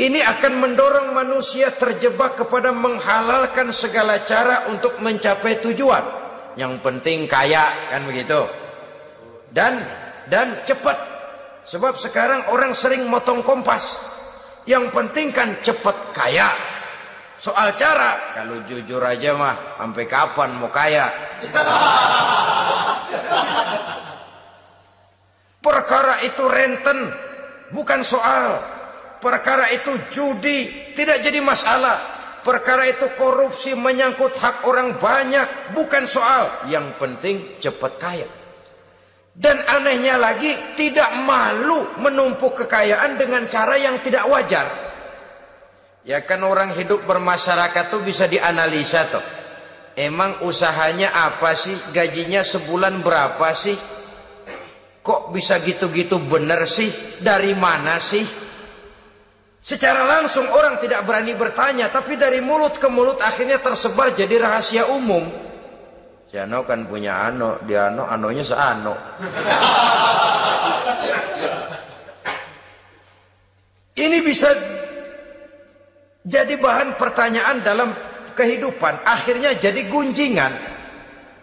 [0.00, 6.00] ini akan mendorong manusia terjebak kepada menghalalkan segala cara untuk mencapai tujuan.
[6.56, 8.48] Yang penting kaya kan begitu.
[9.52, 9.76] Dan
[10.32, 10.96] dan cepat.
[11.68, 14.00] Sebab sekarang orang sering motong kompas.
[14.64, 16.48] Yang penting kan cepat kaya.
[17.36, 21.08] Soal cara, kalau jujur aja mah, sampai kapan mau kaya?
[25.64, 27.08] Perkara itu renten,
[27.72, 28.60] bukan soal
[29.20, 32.18] perkara itu judi tidak jadi masalah.
[32.40, 36.48] Perkara itu korupsi menyangkut hak orang banyak bukan soal.
[36.72, 38.28] Yang penting cepat kaya.
[39.36, 44.66] Dan anehnya lagi tidak malu menumpuk kekayaan dengan cara yang tidak wajar.
[46.00, 49.24] Ya kan orang hidup bermasyarakat tuh bisa dianalisa tuh
[50.00, 51.76] emang usahanya apa sih?
[51.92, 53.76] Gajinya sebulan berapa sih?
[55.04, 56.88] Kok bisa gitu-gitu bener sih?
[57.20, 58.24] Dari mana sih
[59.60, 64.88] Secara langsung orang tidak berani bertanya, tapi dari mulut ke mulut akhirnya tersebar jadi rahasia
[64.88, 65.28] umum.
[66.32, 68.96] Si Ano kan punya Ano, dia Ano, Anonya seano.
[74.00, 74.48] Ini bisa
[76.24, 77.92] jadi bahan pertanyaan dalam
[78.32, 79.04] kehidupan.
[79.04, 80.52] Akhirnya jadi gunjingan.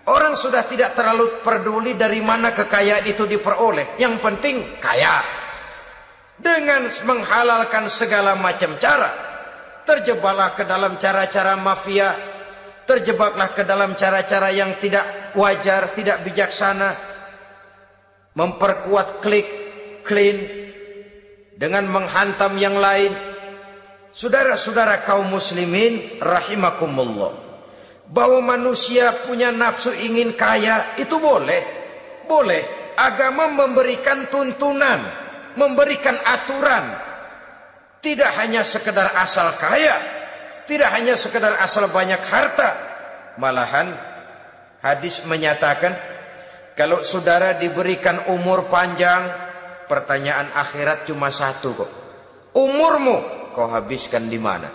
[0.10, 4.02] Orang sudah tidak terlalu peduli dari mana kekayaan itu diperoleh.
[4.02, 5.37] Yang penting kaya.
[6.38, 9.10] Dengan menghalalkan segala macam cara.
[9.84, 12.14] Terjebaklah ke dalam cara-cara mafia.
[12.88, 16.94] Terjebaklah ke dalam cara-cara yang tidak wajar, tidak bijaksana.
[18.38, 19.48] Memperkuat klik,
[20.06, 20.38] clean.
[21.58, 23.10] Dengan menghantam yang lain.
[24.14, 27.48] Saudara-saudara kaum muslimin rahimakumullah
[28.08, 31.60] bahwa manusia punya nafsu ingin kaya itu boleh
[32.24, 32.64] boleh
[32.96, 35.27] agama memberikan tuntunan
[35.58, 36.86] memberikan aturan.
[37.98, 40.18] Tidak hanya sekedar asal kaya
[40.68, 42.76] tidak hanya sekedar asal banyak harta.
[43.40, 43.88] Malahan
[44.84, 45.96] hadis menyatakan
[46.76, 49.24] kalau saudara diberikan umur panjang
[49.88, 51.92] pertanyaan akhirat cuma satu kok.
[52.54, 54.68] Umurmu kau habiskan di mana?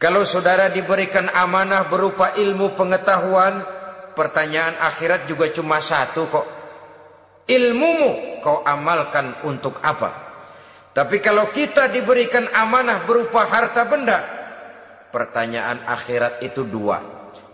[0.00, 3.60] Kalau saudara diberikan amanah berupa ilmu pengetahuan,
[4.16, 6.46] pertanyaan akhirat juga cuma satu kok.
[7.50, 10.30] Ilmumu kau amalkan untuk apa?
[10.94, 14.18] Tapi kalau kita diberikan amanah berupa harta benda,
[15.10, 17.02] pertanyaan akhirat itu dua.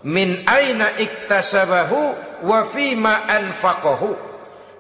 [0.04, 2.00] Min aina iktasabahu
[2.44, 4.12] wa fima anfaqahu.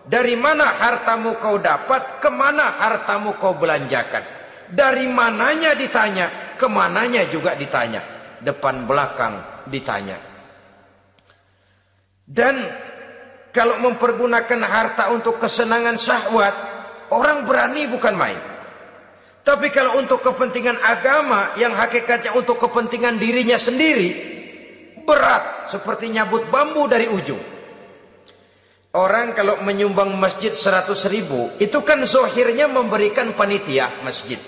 [0.06, 4.22] Dari mana hartamu kau dapat, ke mana hartamu kau belanjakan.
[4.70, 8.04] Dari mananya ditanya, ke mananya juga ditanya.
[8.38, 10.14] Depan belakang ditanya.
[12.22, 12.85] Dan
[13.56, 16.52] kalau mempergunakan harta untuk kesenangan syahwat,
[17.08, 18.36] orang berani bukan main.
[19.40, 24.12] Tapi kalau untuk kepentingan agama yang hakikatnya untuk kepentingan dirinya sendiri,
[25.08, 27.40] berat seperti nyabut bambu dari ujung.
[28.92, 34.40] Orang kalau menyumbang masjid 100 ribu, itu kan zohirnya memberikan panitia masjid.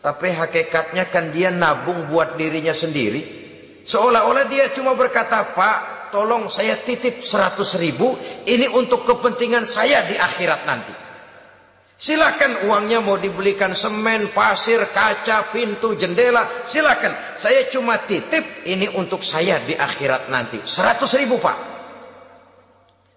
[0.00, 3.44] Tapi hakikatnya kan dia nabung buat dirinya sendiri.
[3.84, 8.16] Seolah-olah dia cuma berkata, Pak, tolong saya titip 100 ribu.
[8.48, 10.94] Ini untuk kepentingan saya di akhirat nanti.
[11.96, 16.64] Silahkan uangnya mau dibelikan semen, pasir, kaca, pintu, jendela.
[16.64, 17.36] Silahkan.
[17.36, 20.56] Saya cuma titip ini untuk saya di akhirat nanti.
[20.64, 21.76] 100 ribu Pak.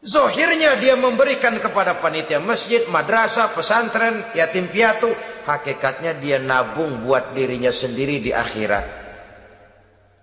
[0.04, 5.12] Zohirnya dia memberikan kepada panitia masjid, madrasah, pesantren, yatim piatu.
[5.48, 8.99] Hakikatnya dia nabung buat dirinya sendiri di akhirat.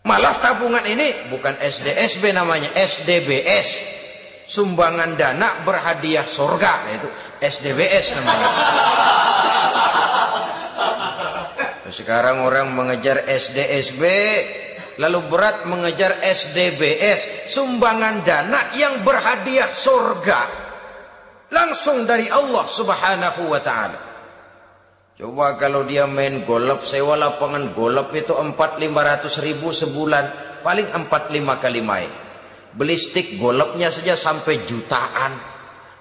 [0.06, 3.98] Malah tabungan ini bukan SDSB namanya, SDBS.
[4.46, 6.72] Sumbangan dana berhadiah surga.
[6.94, 7.10] Itu
[7.42, 8.48] SDBS namanya.
[11.98, 14.02] Sekarang orang mengejar SDSB
[15.02, 20.40] lalu berat mengejar SDBS, sumbangan dana yang berhadiah surga.
[21.50, 24.05] Langsung dari Allah subhanahu wa ta'ala.
[25.16, 30.44] Coba kalau dia main golf, sewa lapangan golf itu 4-500 ribu sebulan.
[30.60, 32.12] Paling 4-5 kali main.
[32.76, 35.32] Beli stick golfnya saja sampai jutaan.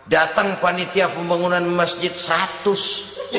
[0.04, 3.32] Datang panitia pembangunan masjid 100.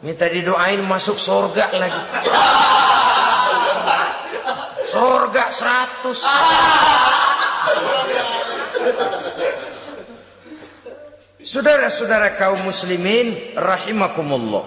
[0.00, 2.02] Minta didoain masuk surga lagi.
[4.88, 6.24] Surga seratus.
[11.42, 14.62] Saudara-saudara kaum muslimin rahimakumullah.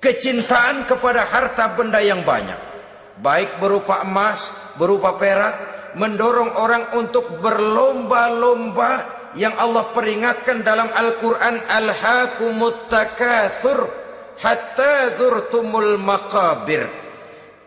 [0.00, 2.56] Kecintaan kepada harta benda yang banyak.
[3.20, 5.76] Baik berupa emas, berupa perak.
[5.96, 9.04] Mendorong orang untuk berlomba-lomba
[9.36, 11.60] yang Allah peringatkan dalam Al-Quran.
[11.68, 13.88] Al-Hakumut Takathur
[14.40, 16.84] hatta zurtumul maqabir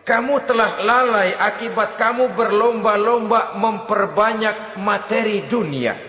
[0.05, 6.08] kamu telah lalai akibat kamu berlomba-lomba memperbanyak materi dunia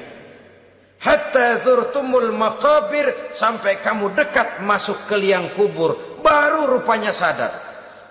[1.01, 7.51] hatta zurtumul maqabir sampai kamu dekat masuk ke liang kubur baru rupanya sadar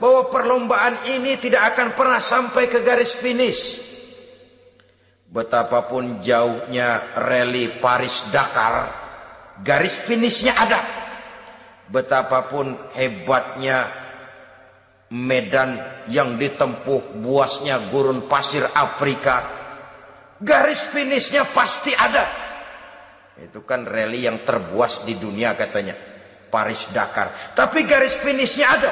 [0.02, 3.88] bahwa perlombaan ini tidak akan pernah sampai ke garis finish.
[5.30, 8.90] Betapapun jauhnya rally Paris Dakar
[9.62, 10.82] garis finishnya ada.
[11.90, 13.86] Betapapun hebatnya
[15.14, 15.78] medan
[16.10, 19.42] yang ditempuh buasnya gurun pasir Afrika
[20.38, 22.49] garis finishnya pasti ada
[23.40, 25.96] itu kan rally yang terbuas di dunia katanya.
[26.50, 27.54] Paris Dakar.
[27.54, 28.92] Tapi garis finishnya ada.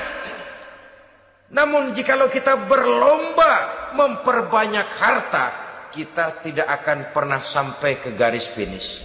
[1.51, 3.51] Namun jikalau kita berlomba
[3.97, 5.45] memperbanyak harta
[5.89, 9.01] kita tidak akan pernah sampai ke garis finish.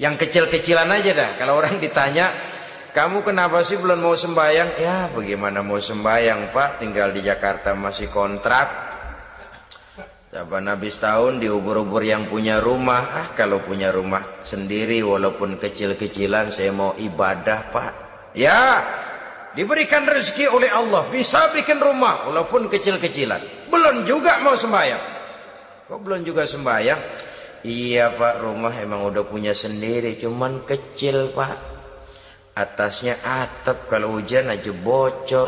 [0.00, 1.30] Yang kecil-kecilan aja dah.
[1.36, 2.32] Kalau orang ditanya
[2.94, 4.80] kamu kenapa sih belum mau sembahyang?
[4.80, 6.78] Ya bagaimana mau sembahyang pak?
[6.78, 8.93] Tinggal di Jakarta masih kontrak
[10.34, 13.06] Saban habis tahun diubur-ubur yang punya rumah.
[13.06, 17.92] Ah kalau punya rumah sendiri walaupun kecil-kecilan saya mau ibadah pak.
[18.34, 18.82] Ya
[19.54, 23.70] diberikan rezeki oleh Allah bisa bikin rumah walaupun kecil-kecilan.
[23.70, 24.98] Belum juga mau sembahyang.
[25.86, 26.98] Kok belum juga sembahyang?
[27.62, 31.54] Iya pak rumah emang udah punya sendiri cuman kecil pak.
[32.58, 35.46] Atasnya atap kalau hujan aja bocor.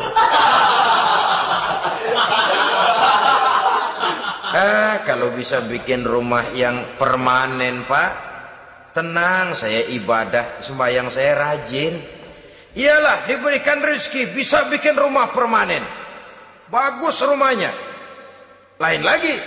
[4.57, 8.11] Ah, kalau bisa bikin rumah yang permanen, Pak.
[8.89, 11.93] Tenang, saya ibadah, sembahyang saya rajin.
[12.73, 15.85] Iyalah, diberikan rezeki, bisa bikin rumah permanen.
[16.73, 17.69] Bagus rumahnya.
[18.81, 19.37] Lain lagi.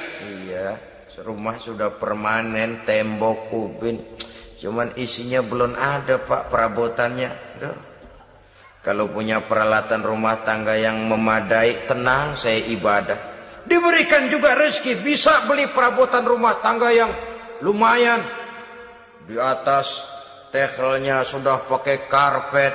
[0.46, 0.78] Iya,
[1.26, 3.98] rumah sudah permanen, tembok, kubin.
[4.62, 7.30] Cuman isinya belum ada, Pak, perabotannya.
[7.58, 7.78] Duh.
[8.86, 13.29] Kalau punya peralatan rumah tangga yang memadai, tenang, saya ibadah.
[13.68, 17.12] Diberikan juga rezeki bisa beli perabotan rumah tangga yang
[17.60, 18.20] lumayan.
[19.28, 20.00] Di atas
[20.50, 22.74] tehelnya sudah pakai karpet,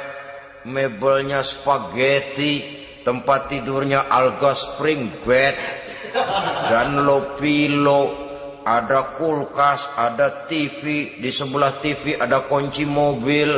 [0.69, 2.63] mebelnya spaghetti,
[3.05, 5.55] tempat tidurnya alga spring bed
[6.69, 8.25] dan lopilo,
[8.65, 13.51] ada kulkas, ada TV, di sebelah TV ada kunci mobil.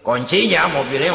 [0.00, 1.12] Kuncinya mobilnya.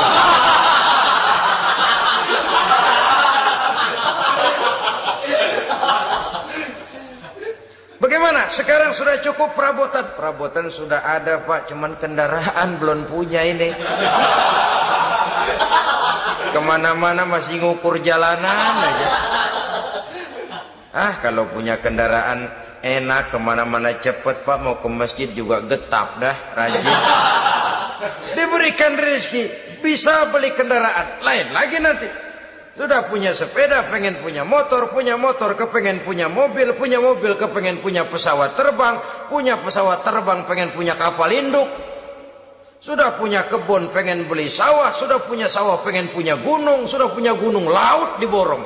[8.52, 10.12] Sekarang sudah cukup perabotan.
[10.16, 13.72] Perabotan sudah ada pak, cuman kendaraan belum punya ini.
[16.52, 19.10] Ke mana-mana masih ngukur jalanan aja.
[20.92, 22.52] Ah kalau punya kendaraan
[22.84, 26.84] enak ke mana-mana cepet pak mau ke masjid juga getap dah rajin.
[28.36, 29.44] Diberikan rezeki
[29.80, 32.31] bisa beli kendaraan lain lagi nanti.
[32.72, 38.08] Sudah punya sepeda, pengen punya motor, punya motor, kepengen punya mobil, punya mobil, kepengen punya
[38.08, 38.96] pesawat terbang,
[39.28, 41.68] punya pesawat terbang, pengen punya kapal induk.
[42.82, 47.68] Sudah punya kebun, pengen beli sawah, sudah punya sawah, pengen punya gunung, sudah punya gunung,
[47.68, 48.64] laut diborong.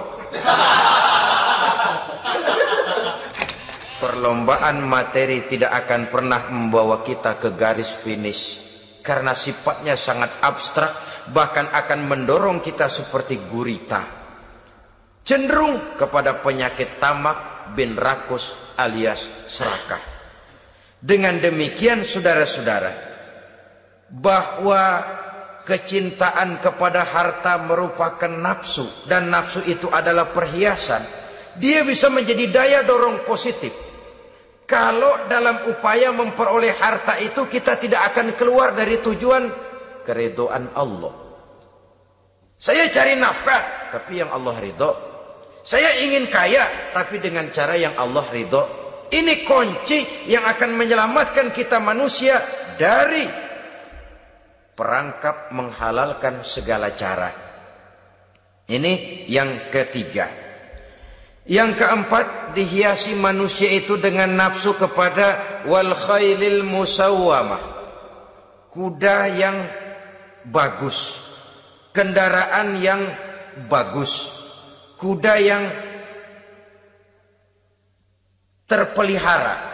[4.05, 8.61] Perlombaan materi tidak akan pernah membawa kita ke garis finish
[9.05, 14.01] karena sifatnya sangat abstrak bahkan akan mendorong kita seperti gurita.
[15.25, 20.01] Cenderung kepada penyakit tamak bin rakus alias serakah.
[21.01, 22.93] Dengan demikian saudara-saudara
[24.09, 24.83] bahwa
[25.65, 31.01] kecintaan kepada harta merupakan nafsu dan nafsu itu adalah perhiasan
[31.55, 33.71] dia bisa menjadi daya dorong positif.
[34.65, 39.45] Kalau dalam upaya memperoleh harta itu kita tidak akan keluar dari tujuan
[40.05, 41.25] keridhaan Allah.
[42.55, 44.91] Saya cari nafkah, tapi yang Allah ridho.
[45.65, 48.63] Saya ingin kaya, tapi dengan cara yang Allah ridho.
[49.11, 52.41] Ini kunci yang akan menyelamatkan kita manusia
[52.79, 53.25] dari
[54.73, 57.31] perangkap menghalalkan segala cara.
[58.65, 60.25] Ini yang ketiga.
[61.45, 67.61] Yang keempat, dihiasi manusia itu dengan nafsu kepada wal khailil musawwamah.
[68.73, 69.57] Kuda yang
[70.49, 71.17] bagus,
[71.95, 73.01] kendaraan yang
[73.69, 74.13] bagus,
[74.99, 75.63] kuda yang
[78.69, 79.73] terpelihara.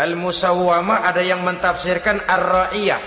[0.00, 3.02] Al-Musawwama ada yang mentafsirkan ar-ra'iyah.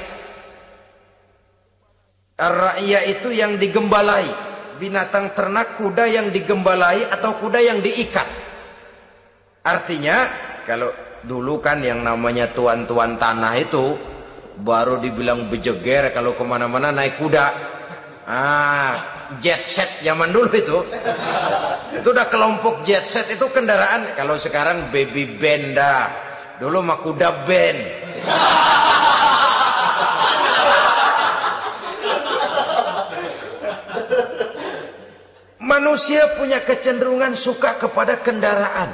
[2.37, 4.29] Ar-ra'iyah itu yang digembalai,
[4.77, 8.27] binatang ternak kuda yang digembalai atau kuda yang diikat.
[9.63, 10.27] Artinya
[10.67, 10.91] kalau
[11.23, 14.12] dulu kan yang namanya tuan-tuan tanah itu
[14.61, 17.47] baru dibilang bejeger kalau ke mana-mana naik kuda.
[18.23, 18.93] Ah
[19.41, 20.79] jet set zaman dulu itu.
[21.97, 24.13] Itu udah kelompok jet set itu kendaraan.
[24.13, 26.11] Kalau sekarang baby benda
[26.61, 27.81] dulu mah kuda band.
[35.63, 38.93] Manusia punya kecenderungan suka kepada kendaraan.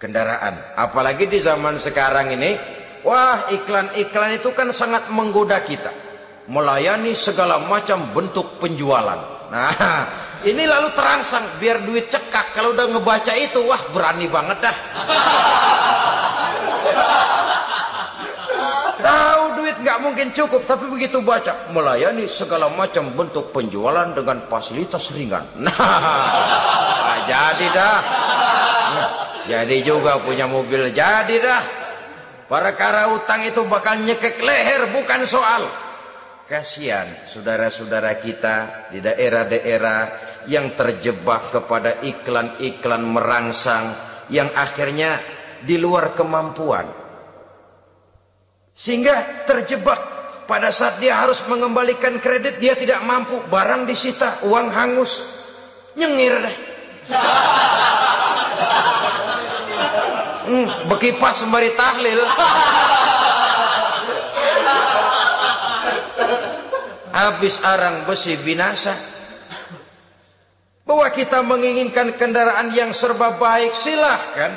[0.00, 0.74] Kendaraan.
[0.74, 2.56] Apalagi di zaman sekarang ini
[3.04, 5.92] Wah iklan-iklan itu kan sangat menggoda kita.
[6.48, 9.20] Melayani segala macam bentuk penjualan.
[9.52, 9.76] Nah
[10.48, 12.56] ini lalu terangsang biar duit cekak.
[12.56, 14.76] Kalau udah ngebaca itu wah berani banget dah.
[19.04, 25.12] Tahu duit nggak mungkin cukup tapi begitu baca melayani segala macam bentuk penjualan dengan fasilitas
[25.12, 25.44] ringan.
[27.04, 27.98] Nah, jadi dah.
[28.90, 29.08] Nah,
[29.46, 31.83] jadi juga punya mobil jadi dah.
[32.44, 35.64] Perkara utang itu bakal nyekek leher bukan soal.
[36.44, 40.00] Kasihan saudara-saudara kita di daerah-daerah
[40.44, 43.96] yang terjebak kepada iklan-iklan merangsang
[44.28, 45.16] yang akhirnya
[45.64, 46.84] di luar kemampuan.
[48.76, 50.00] Sehingga terjebak
[50.44, 55.24] pada saat dia harus mengembalikan kredit dia tidak mampu, barang disita, uang hangus.
[55.96, 56.56] Nyengir deh.
[60.54, 62.22] Hmm, bekipas sembari tahlil.
[67.10, 68.94] Habis arang besi binasa.
[70.86, 74.54] Bahwa kita menginginkan kendaraan yang serba baik silahkan.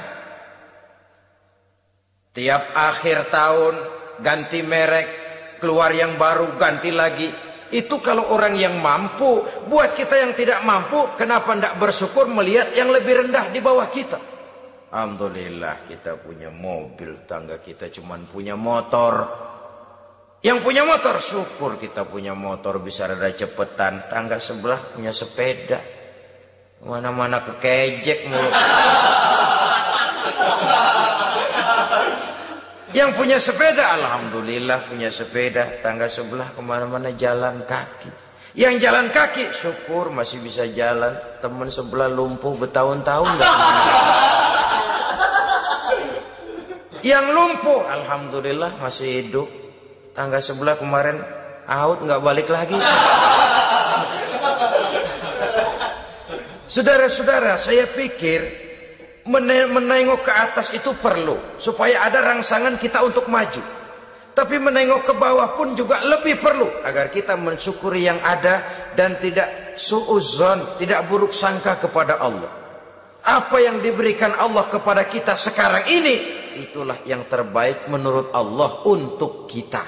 [2.37, 3.73] Tiap akhir tahun
[4.21, 5.09] ganti merek,
[5.57, 7.25] keluar yang baru ganti lagi.
[7.73, 12.93] Itu kalau orang yang mampu, buat kita yang tidak mampu, kenapa tidak bersyukur melihat yang
[12.93, 14.26] lebih rendah di bawah kita?
[14.97, 19.29] Alhamdulillah kita punya mobil, tangga kita cuma punya motor.
[20.41, 24.09] Yang punya motor, syukur kita punya motor bisa rada cepetan.
[24.09, 25.77] Tangga sebelah punya sepeda.
[26.81, 28.49] Mana-mana kekejek mulu.
[32.97, 35.77] Yang punya sepeda, Alhamdulillah punya sepeda.
[35.85, 38.09] Tangga sebelah ke mana-mana jalan kaki.
[38.57, 41.13] Yang jalan kaki, syukur masih bisa jalan.
[41.37, 43.37] Teman sebelah lumpuh bertahun-tahun.
[47.07, 49.47] Yang lumpuh, alhamdulillah masih hidup.
[50.11, 51.15] Tangga sebelah kemarin
[51.63, 52.75] out nggak balik lagi.
[56.67, 58.43] Saudara-saudara, saya pikir
[59.23, 63.63] menengok ke atas itu perlu supaya ada rangsangan kita untuk maju.
[64.35, 68.59] Tapi menengok ke bawah pun juga lebih perlu agar kita mensyukuri yang ada
[68.99, 72.51] dan tidak suuzon, tidak buruk sangka kepada Allah.
[73.23, 79.85] Apa yang diberikan Allah kepada kita sekarang ini itulah yang terbaik menurut Allah untuk kita.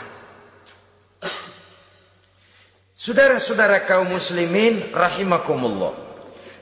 [2.99, 5.95] Saudara-saudara kaum muslimin rahimakumullah.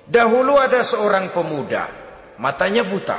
[0.08, 1.90] Dahulu ada seorang pemuda,
[2.40, 3.18] matanya buta.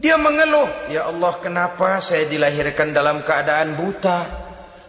[0.00, 4.18] Dia mengeluh, "Ya Allah, kenapa saya dilahirkan dalam keadaan buta?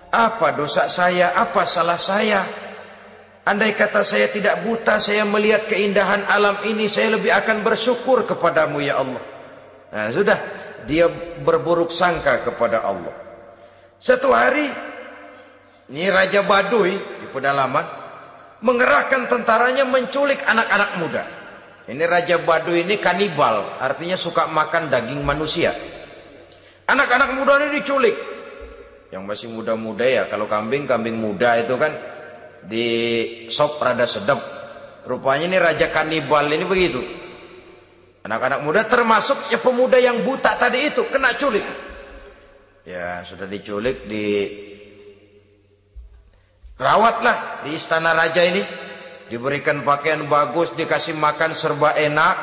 [0.10, 1.36] Apa dosa saya?
[1.38, 2.42] Apa salah saya?"
[3.50, 8.78] Andai kata saya tidak buta, saya melihat keindahan alam ini, saya lebih akan bersyukur kepadamu
[8.78, 9.22] ya Allah.
[9.90, 10.38] Nah, sudah
[10.86, 11.10] dia
[11.42, 13.14] berburuk sangka kepada Allah.
[14.00, 14.70] Satu hari
[15.90, 17.84] ini Raja Baduy di pedalaman
[18.62, 21.24] mengerahkan tentaranya menculik anak-anak muda.
[21.90, 25.74] Ini Raja Baduy ini kanibal, artinya suka makan daging manusia.
[26.86, 28.16] Anak-anak muda ini diculik.
[29.10, 31.90] Yang masih muda-muda ya, kalau kambing kambing muda itu kan
[32.62, 32.86] di
[33.50, 34.38] sop rada sedap.
[35.10, 37.02] Rupanya ini Raja kanibal ini begitu.
[38.20, 41.64] Anak-anak muda termasuk ya pemuda yang buta tadi itu kena culik.
[42.84, 44.50] Ya sudah diculik di
[46.76, 48.64] rawatlah di istana raja ini.
[49.30, 52.36] Diberikan pakaian bagus, dikasih makan serba enak.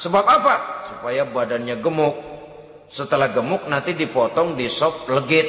[0.00, 0.88] Sebab apa?
[0.88, 2.16] Supaya badannya gemuk.
[2.88, 5.44] Setelah gemuk nanti dipotong di sop legit.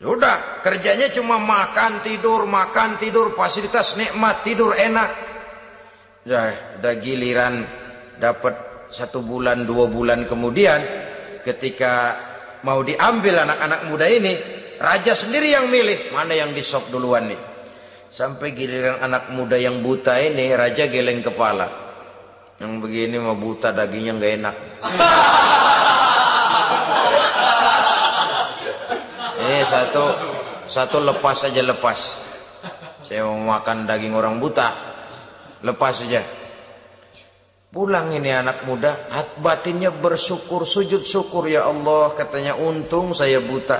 [0.00, 5.12] Sudah, kerjanya cuma makan, tidur, makan, tidur, fasilitas nikmat, tidur enak.
[6.24, 7.79] Dah, dah giliran
[8.20, 8.54] dapat
[8.92, 10.78] satu bulan dua bulan kemudian
[11.40, 12.20] ketika
[12.68, 14.36] mau diambil anak-anak muda ini
[14.76, 17.40] raja sendiri yang milih mana yang disop duluan nih.
[18.10, 21.70] Sampai giliran anak muda yang buta ini raja geleng kepala.
[22.58, 24.56] Yang begini mau buta dagingnya nggak enak.
[29.40, 30.04] Ini satu
[30.66, 32.18] satu lepas saja lepas.
[33.00, 34.68] Saya mau makan daging orang buta.
[35.62, 36.20] Lepas saja
[37.70, 42.10] Pulang ini anak muda, hat batinnya bersyukur, sujud syukur ya Allah.
[42.18, 43.78] Katanya untung saya buta.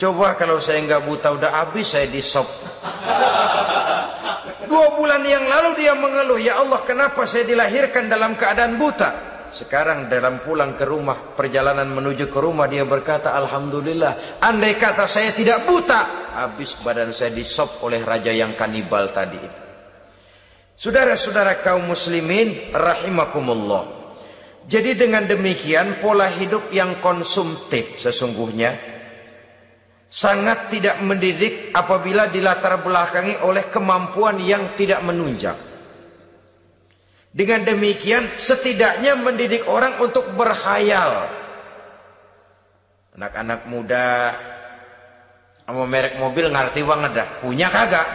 [0.00, 2.48] Coba kalau saya nggak buta udah habis saya disop.
[4.72, 9.12] Dua bulan yang lalu dia mengeluh, ya Allah kenapa saya dilahirkan dalam keadaan buta.
[9.52, 15.36] Sekarang dalam pulang ke rumah, perjalanan menuju ke rumah dia berkata, Alhamdulillah, andai kata saya
[15.36, 19.59] tidak buta, habis badan saya disop oleh raja yang kanibal tadi itu.
[20.80, 23.84] Saudara-saudara kaum muslimin rahimakumullah.
[24.64, 28.80] Jadi dengan demikian pola hidup yang konsumtif sesungguhnya
[30.08, 35.58] sangat tidak mendidik apabila dilatar belakangi oleh kemampuan yang tidak menunjang.
[37.28, 41.28] Dengan demikian setidaknya mendidik orang untuk berhayal.
[43.20, 44.32] Anak-anak muda
[45.68, 47.28] sama merek mobil ngerti banget dah.
[47.44, 48.08] Punya kagak?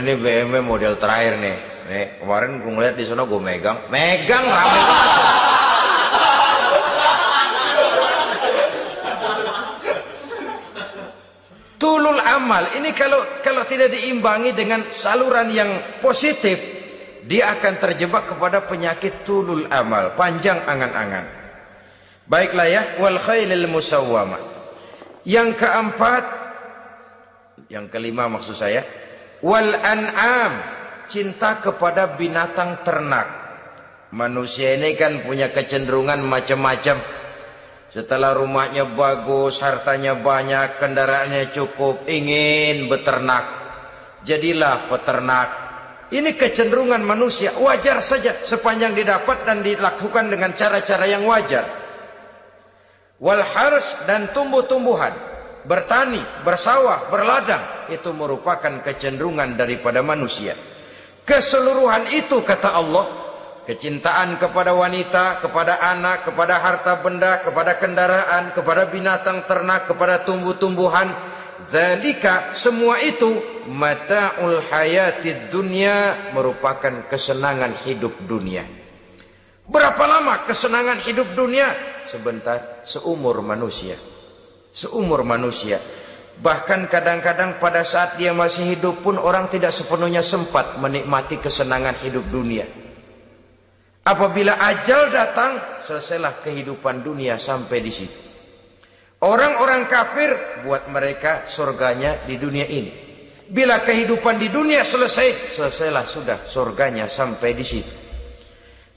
[0.00, 1.56] Ini BMW model terakhir nih.
[1.92, 3.76] Nih, kemarin gue ngeliat di sana gue megang.
[3.90, 4.80] Megang rame
[11.82, 15.72] Tulul amal amal ini kalau kalau tidak diimbangi dengan saluran yang
[16.04, 16.60] positif,
[17.24, 21.24] dia akan terjebak kepada penyakit tulul amal, panjang angan-angan.
[22.26, 24.36] Baiklah ya, wal khailil musawwama.
[25.24, 26.24] Yang keempat,
[27.70, 28.84] yang kelima maksud saya,
[29.42, 30.52] wal an'am,
[31.10, 33.28] cinta kepada binatang ternak.
[34.12, 37.00] Manusia ini kan punya kecenderungan macam-macam
[37.92, 43.44] setelah rumahnya bagus, hartanya banyak, kendaraannya cukup, ingin beternak.
[44.24, 45.48] Jadilah peternak.
[46.08, 51.68] Ini kecenderungan manusia, wajar saja sepanjang didapat dan dilakukan dengan cara-cara yang wajar.
[53.20, 55.12] Wal harus dan tumbuh-tumbuhan,
[55.68, 57.60] bertani, bersawah, berladang,
[57.92, 60.56] itu merupakan kecenderungan daripada manusia.
[61.22, 63.22] Keseluruhan itu kata Allah
[63.62, 71.06] Kecintaan kepada wanita, kepada anak, kepada harta benda, kepada kendaraan, kepada binatang ternak, kepada tumbuh-tumbuhan.
[71.70, 73.38] Zalika semua itu
[73.70, 78.66] mata'ul hayatid dunia merupakan kesenangan hidup dunia.
[79.70, 81.70] Berapa lama kesenangan hidup dunia?
[82.10, 83.94] Sebentar, seumur manusia.
[84.74, 85.78] Seumur manusia.
[86.40, 92.24] Bahkan kadang-kadang pada saat dia masih hidup pun orang tidak sepenuhnya sempat menikmati kesenangan hidup
[92.32, 92.64] dunia.
[94.02, 98.18] Apabila ajal datang, selesailah kehidupan dunia sampai di situ.
[99.22, 100.34] Orang-orang kafir
[100.66, 102.90] buat mereka surganya di dunia ini.
[103.46, 107.94] Bila kehidupan di dunia selesai, selesailah sudah surganya sampai di situ.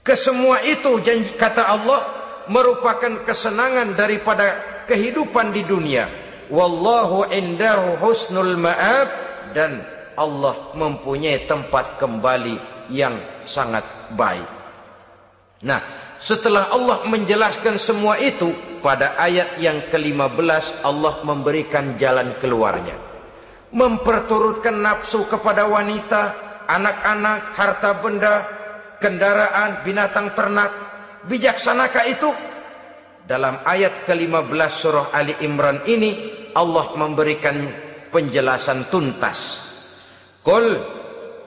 [0.01, 2.01] Kesemua itu janji kata Allah
[2.49, 6.24] merupakan kesenangan daripada kehidupan di dunia.
[6.49, 9.09] Wallahu indahu husnul ma'ab
[9.57, 9.81] dan
[10.15, 13.83] Allah mempunyai tempat kembali yang sangat
[14.13, 14.47] baik.
[15.65, 15.81] Nah,
[16.21, 18.53] setelah Allah menjelaskan semua itu,
[18.85, 22.93] pada ayat yang ke-15 Allah memberikan jalan keluarnya.
[23.73, 26.21] Memperturutkan nafsu kepada wanita,
[26.69, 28.45] anak-anak, harta benda,
[29.01, 30.69] kendaraan, binatang ternak.
[31.25, 32.29] Bijaksanakah itu?
[33.25, 36.13] Dalam ayat ke-15 surah Ali Imran ini,
[36.53, 37.57] Allah memberikan
[38.13, 39.65] penjelasan tuntas.
[40.45, 40.77] Qul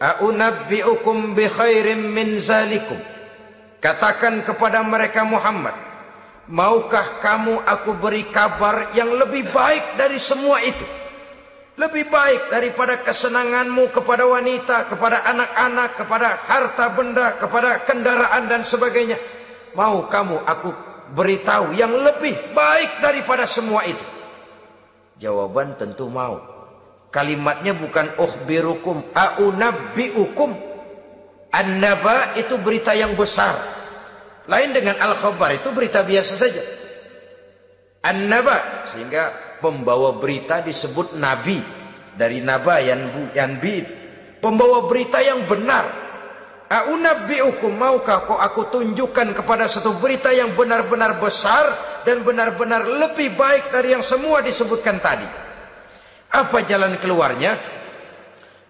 [0.02, 2.98] a'unabbi'ukum bi khairim min zalikum.
[3.78, 5.70] Katakan kepada mereka Muhammad,
[6.50, 10.82] maukah kamu aku beri kabar yang lebih baik dari semua itu?
[11.78, 19.14] Lebih baik daripada kesenanganmu kepada wanita, kepada anak-anak, kepada harta benda, kepada kendaraan dan sebagainya.
[19.78, 24.06] Mau kamu aku beritahu yang lebih baik daripada semua itu?
[25.18, 26.38] Jawaban tentu mau.
[27.08, 30.50] Kalimatnya bukan ukhbirukum, aunabbiukum.
[31.48, 33.56] An-naba itu berita yang besar.
[34.48, 36.60] Lain dengan al-khabar itu berita biasa saja.
[38.04, 38.56] An-naba
[38.92, 41.58] sehingga pembawa berita disebut nabi
[42.14, 43.00] dari naba yang
[43.34, 43.84] yanbi.
[44.38, 46.07] Pembawa berita yang benar.
[46.68, 51.64] A'unabbi'ukum maukah kau aku tunjukkan kepada satu berita yang benar-benar besar
[52.04, 55.24] dan benar-benar lebih baik dari yang semua disebutkan tadi.
[56.28, 57.56] Apa jalan keluarnya?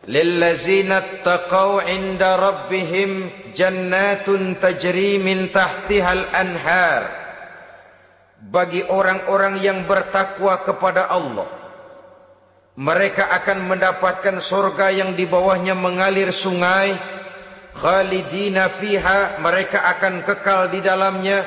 [0.07, 7.03] Lillazina taqaw inda rabbihim jannatun tajri min tahtihal anhar.
[8.39, 11.51] Bagi orang-orang yang bertakwa kepada Allah.
[12.79, 17.18] Mereka akan mendapatkan surga yang di bawahnya mengalir sungai-sungai
[17.79, 21.47] khalidina fiha mereka akan kekal di dalamnya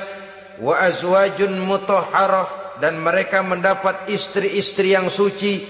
[0.63, 5.61] wa azwajun mutahharah dan mereka mendapat istri-istri yang suci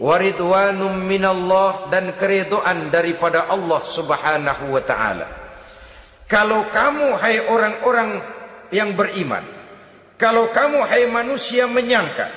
[0.00, 5.28] waridwanum minallah dan keridhaan daripada Allah Subhanahu wa taala.
[6.30, 8.22] Kalau kamu hai orang-orang
[8.70, 9.42] yang beriman,
[10.16, 12.28] kalau kamu hai manusia menyangka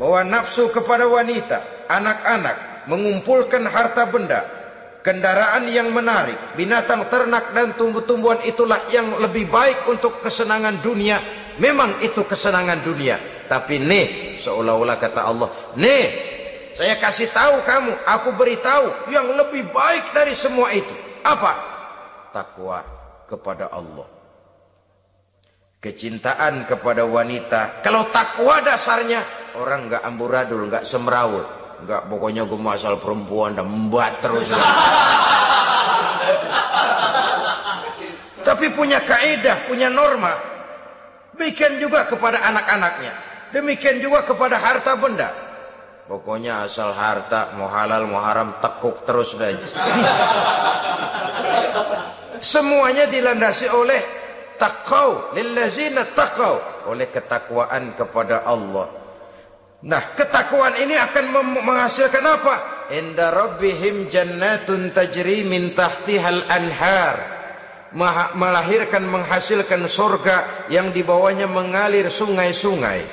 [0.00, 4.57] bahwa nafsu kepada wanita, anak-anak, mengumpulkan harta benda,
[5.08, 11.16] kendaraan yang menarik, binatang ternak dan tumbuh-tumbuhan itulah yang lebih baik untuk kesenangan dunia.
[11.56, 13.16] Memang itu kesenangan dunia.
[13.48, 15.48] Tapi nih, seolah-olah kata Allah,
[15.80, 16.06] nih
[16.76, 20.92] saya kasih tahu kamu, aku beritahu yang lebih baik dari semua itu.
[21.24, 21.56] Apa?
[22.28, 22.84] Takwa
[23.24, 24.04] kepada Allah.
[25.80, 27.80] Kecintaan kepada wanita.
[27.80, 29.24] Kalau takwa dasarnya,
[29.56, 31.57] orang nggak amburadul, nggak semrawut.
[31.84, 34.50] Nggak pokoknya gue masal perempuan dan membuat terus.
[38.48, 40.32] Tapi punya kaidah, punya norma.
[41.38, 43.12] Demikian juga kepada anak-anaknya.
[43.54, 45.30] Demikian juga kepada harta benda.
[46.08, 49.54] Pokoknya asal harta mau halal mau haram tekuk terus deh.
[52.40, 54.00] Semuanya dilandasi oleh
[54.58, 56.58] takau lillazina takau
[56.90, 58.97] oleh ketakwaan kepada Allah.
[59.78, 62.54] Nah, ketakwaan ini akan menghasilkan apa?
[62.98, 67.38] Inda rabbihim jannatun tajri min tahtihal anhar.
[68.34, 73.06] Melahirkan menghasilkan surga yang di bawahnya mengalir sungai-sungai.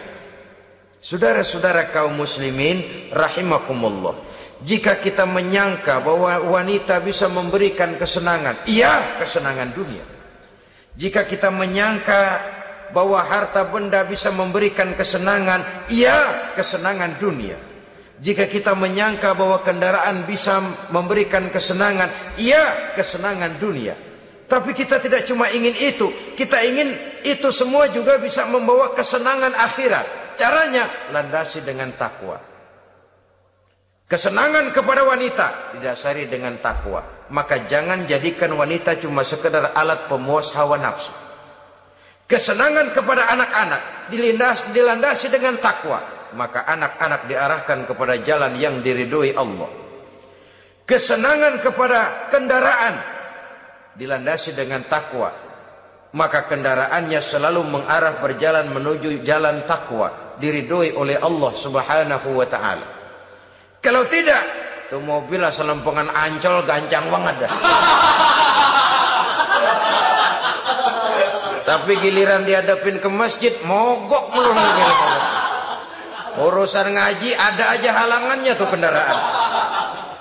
[1.00, 2.82] Saudara-saudara kaum muslimin
[3.14, 4.18] rahimakumullah.
[4.66, 10.02] Jika kita menyangka bahwa wanita bisa memberikan kesenangan, iya kesenangan dunia.
[10.98, 12.42] Jika kita menyangka
[12.92, 17.58] bahwa harta benda bisa memberikan kesenangan, iya kesenangan dunia.
[18.16, 22.08] Jika kita menyangka bahwa kendaraan bisa memberikan kesenangan,
[22.40, 23.96] iya kesenangan dunia.
[24.46, 26.08] Tapi kita tidak cuma ingin itu,
[26.38, 26.94] kita ingin
[27.26, 30.38] itu semua juga bisa membawa kesenangan akhirat.
[30.38, 32.38] Caranya landasi dengan takwa.
[34.06, 37.02] Kesenangan kepada wanita didasari dengan takwa.
[37.34, 41.25] Maka jangan jadikan wanita cuma sekedar alat pemuas hawa nafsu.
[42.26, 44.10] Kesenangan kepada anak-anak
[44.74, 46.02] dilandasi dengan takwa,
[46.34, 49.70] maka anak-anak diarahkan kepada jalan yang diridhoi Allah.
[50.90, 52.98] Kesenangan kepada kendaraan
[53.94, 55.30] dilandasi dengan takwa,
[56.18, 62.88] maka kendaraannya selalu mengarah berjalan menuju jalan takwa, diridhoi oleh Allah Subhanahu wa taala.
[63.86, 64.42] Kalau tidak,
[64.90, 67.54] tuh mobil asal lempengan ancol gancang banget dah.
[71.66, 74.66] Tapi giliran dihadapin ke masjid, mogok melulu
[76.36, 79.18] Urusan ngaji ada aja halangannya tuh kendaraan.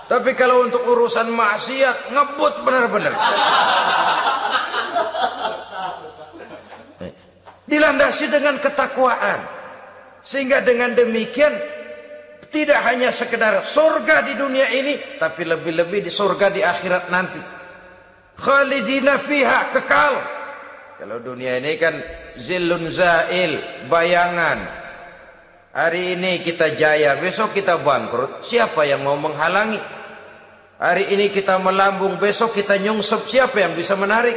[0.08, 3.12] Tapi kalau untuk urusan maksiat ngebut benar-benar.
[7.68, 9.40] Dilandasi dengan ketakwaan.
[10.24, 11.52] Sehingga dengan demikian
[12.48, 17.42] tidak hanya sekedar surga di dunia ini, tapi lebih-lebih di surga di akhirat nanti.
[18.38, 20.14] Khalidina fiha kekal
[21.04, 21.92] kalau dunia ini kan
[22.40, 23.60] zilun zail,
[23.92, 24.56] bayangan.
[25.76, 28.40] Hari ini kita jaya, besok kita bangkrut.
[28.40, 29.76] Siapa yang mau menghalangi?
[30.80, 33.20] Hari ini kita melambung, besok kita nyungsep.
[33.20, 34.32] Siapa yang bisa menarik?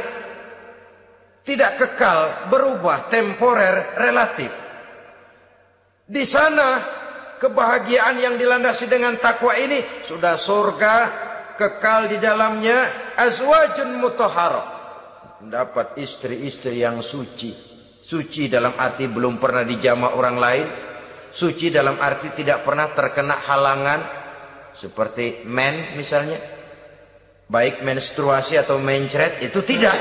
[1.40, 4.52] Tidak kekal, berubah, temporer, relatif.
[6.04, 6.84] Di sana
[7.40, 10.94] kebahagiaan yang dilandasi dengan takwa ini sudah surga
[11.56, 12.76] kekal di dalamnya
[13.16, 14.77] azwajun mutahharah
[15.38, 17.54] mendapat istri-istri yang suci.
[18.02, 20.66] Suci dalam arti belum pernah dijama orang lain.
[21.30, 24.00] Suci dalam arti tidak pernah terkena halangan.
[24.74, 26.38] Seperti men misalnya.
[27.48, 29.94] Baik menstruasi atau mencret itu tidak.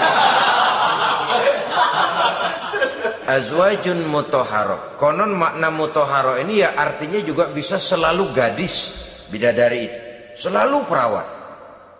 [3.27, 4.97] Azwajun mutoharo.
[4.99, 8.75] Konon makna mutoharo ini ya artinya juga bisa selalu gadis.
[9.29, 9.99] Bidadari itu.
[10.47, 11.36] Selalu perawat.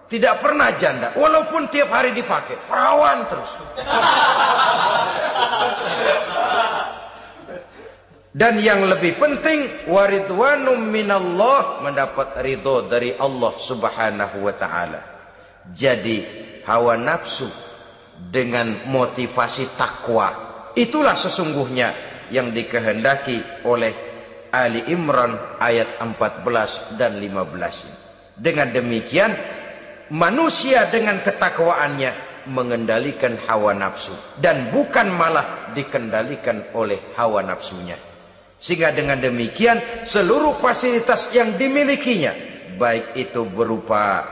[0.08, 3.52] Tidak pernah janda, walaupun tiap hari dipakai, perawan terus.
[8.38, 15.02] Dan yang lebih penting, waridwanum minallah mendapat ridho dari Allah Subhanahu wa taala.
[15.74, 16.24] Jadi
[16.64, 17.50] hawa nafsu
[18.16, 20.30] dengan motivasi takwa
[20.78, 21.92] itulah sesungguhnya
[22.30, 23.92] yang dikehendaki oleh
[24.54, 28.38] Ali Imran ayat 14 dan 15.
[28.38, 29.34] Dengan demikian
[30.14, 32.12] manusia dengan ketakwaannya
[32.48, 38.00] mengendalikan hawa nafsu dan bukan malah dikendalikan oleh hawa nafsunya
[38.58, 42.32] sehingga dengan demikian seluruh fasilitas yang dimilikinya
[42.80, 44.24] baik itu berupa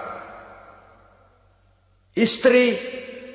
[2.15, 2.79] istri,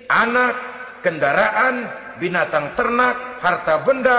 [0.09, 0.57] anak,
[1.05, 1.85] kendaraan,
[2.17, 4.19] binatang ternak, harta benda,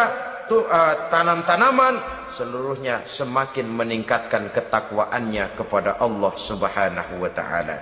[0.51, 1.97] uh, tanam-tanaman
[2.37, 7.77] seluruhnya semakin meningkatkan ketakwaannya kepada Allah Subhanahu wa taala.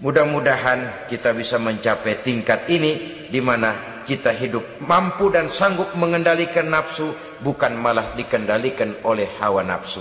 [0.00, 7.12] Mudah-mudahan kita bisa mencapai tingkat ini di mana kita hidup mampu dan sanggup mengendalikan nafsu
[7.44, 10.00] bukan malah dikendalikan oleh hawa nafsu.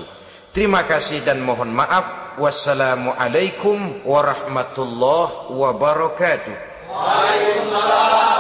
[0.56, 2.40] Terima kasih dan mohon maaf.
[2.40, 6.56] Wassalamualaikum warahmatullahi wabarakatuh.
[6.88, 8.40] Waalaikumsalam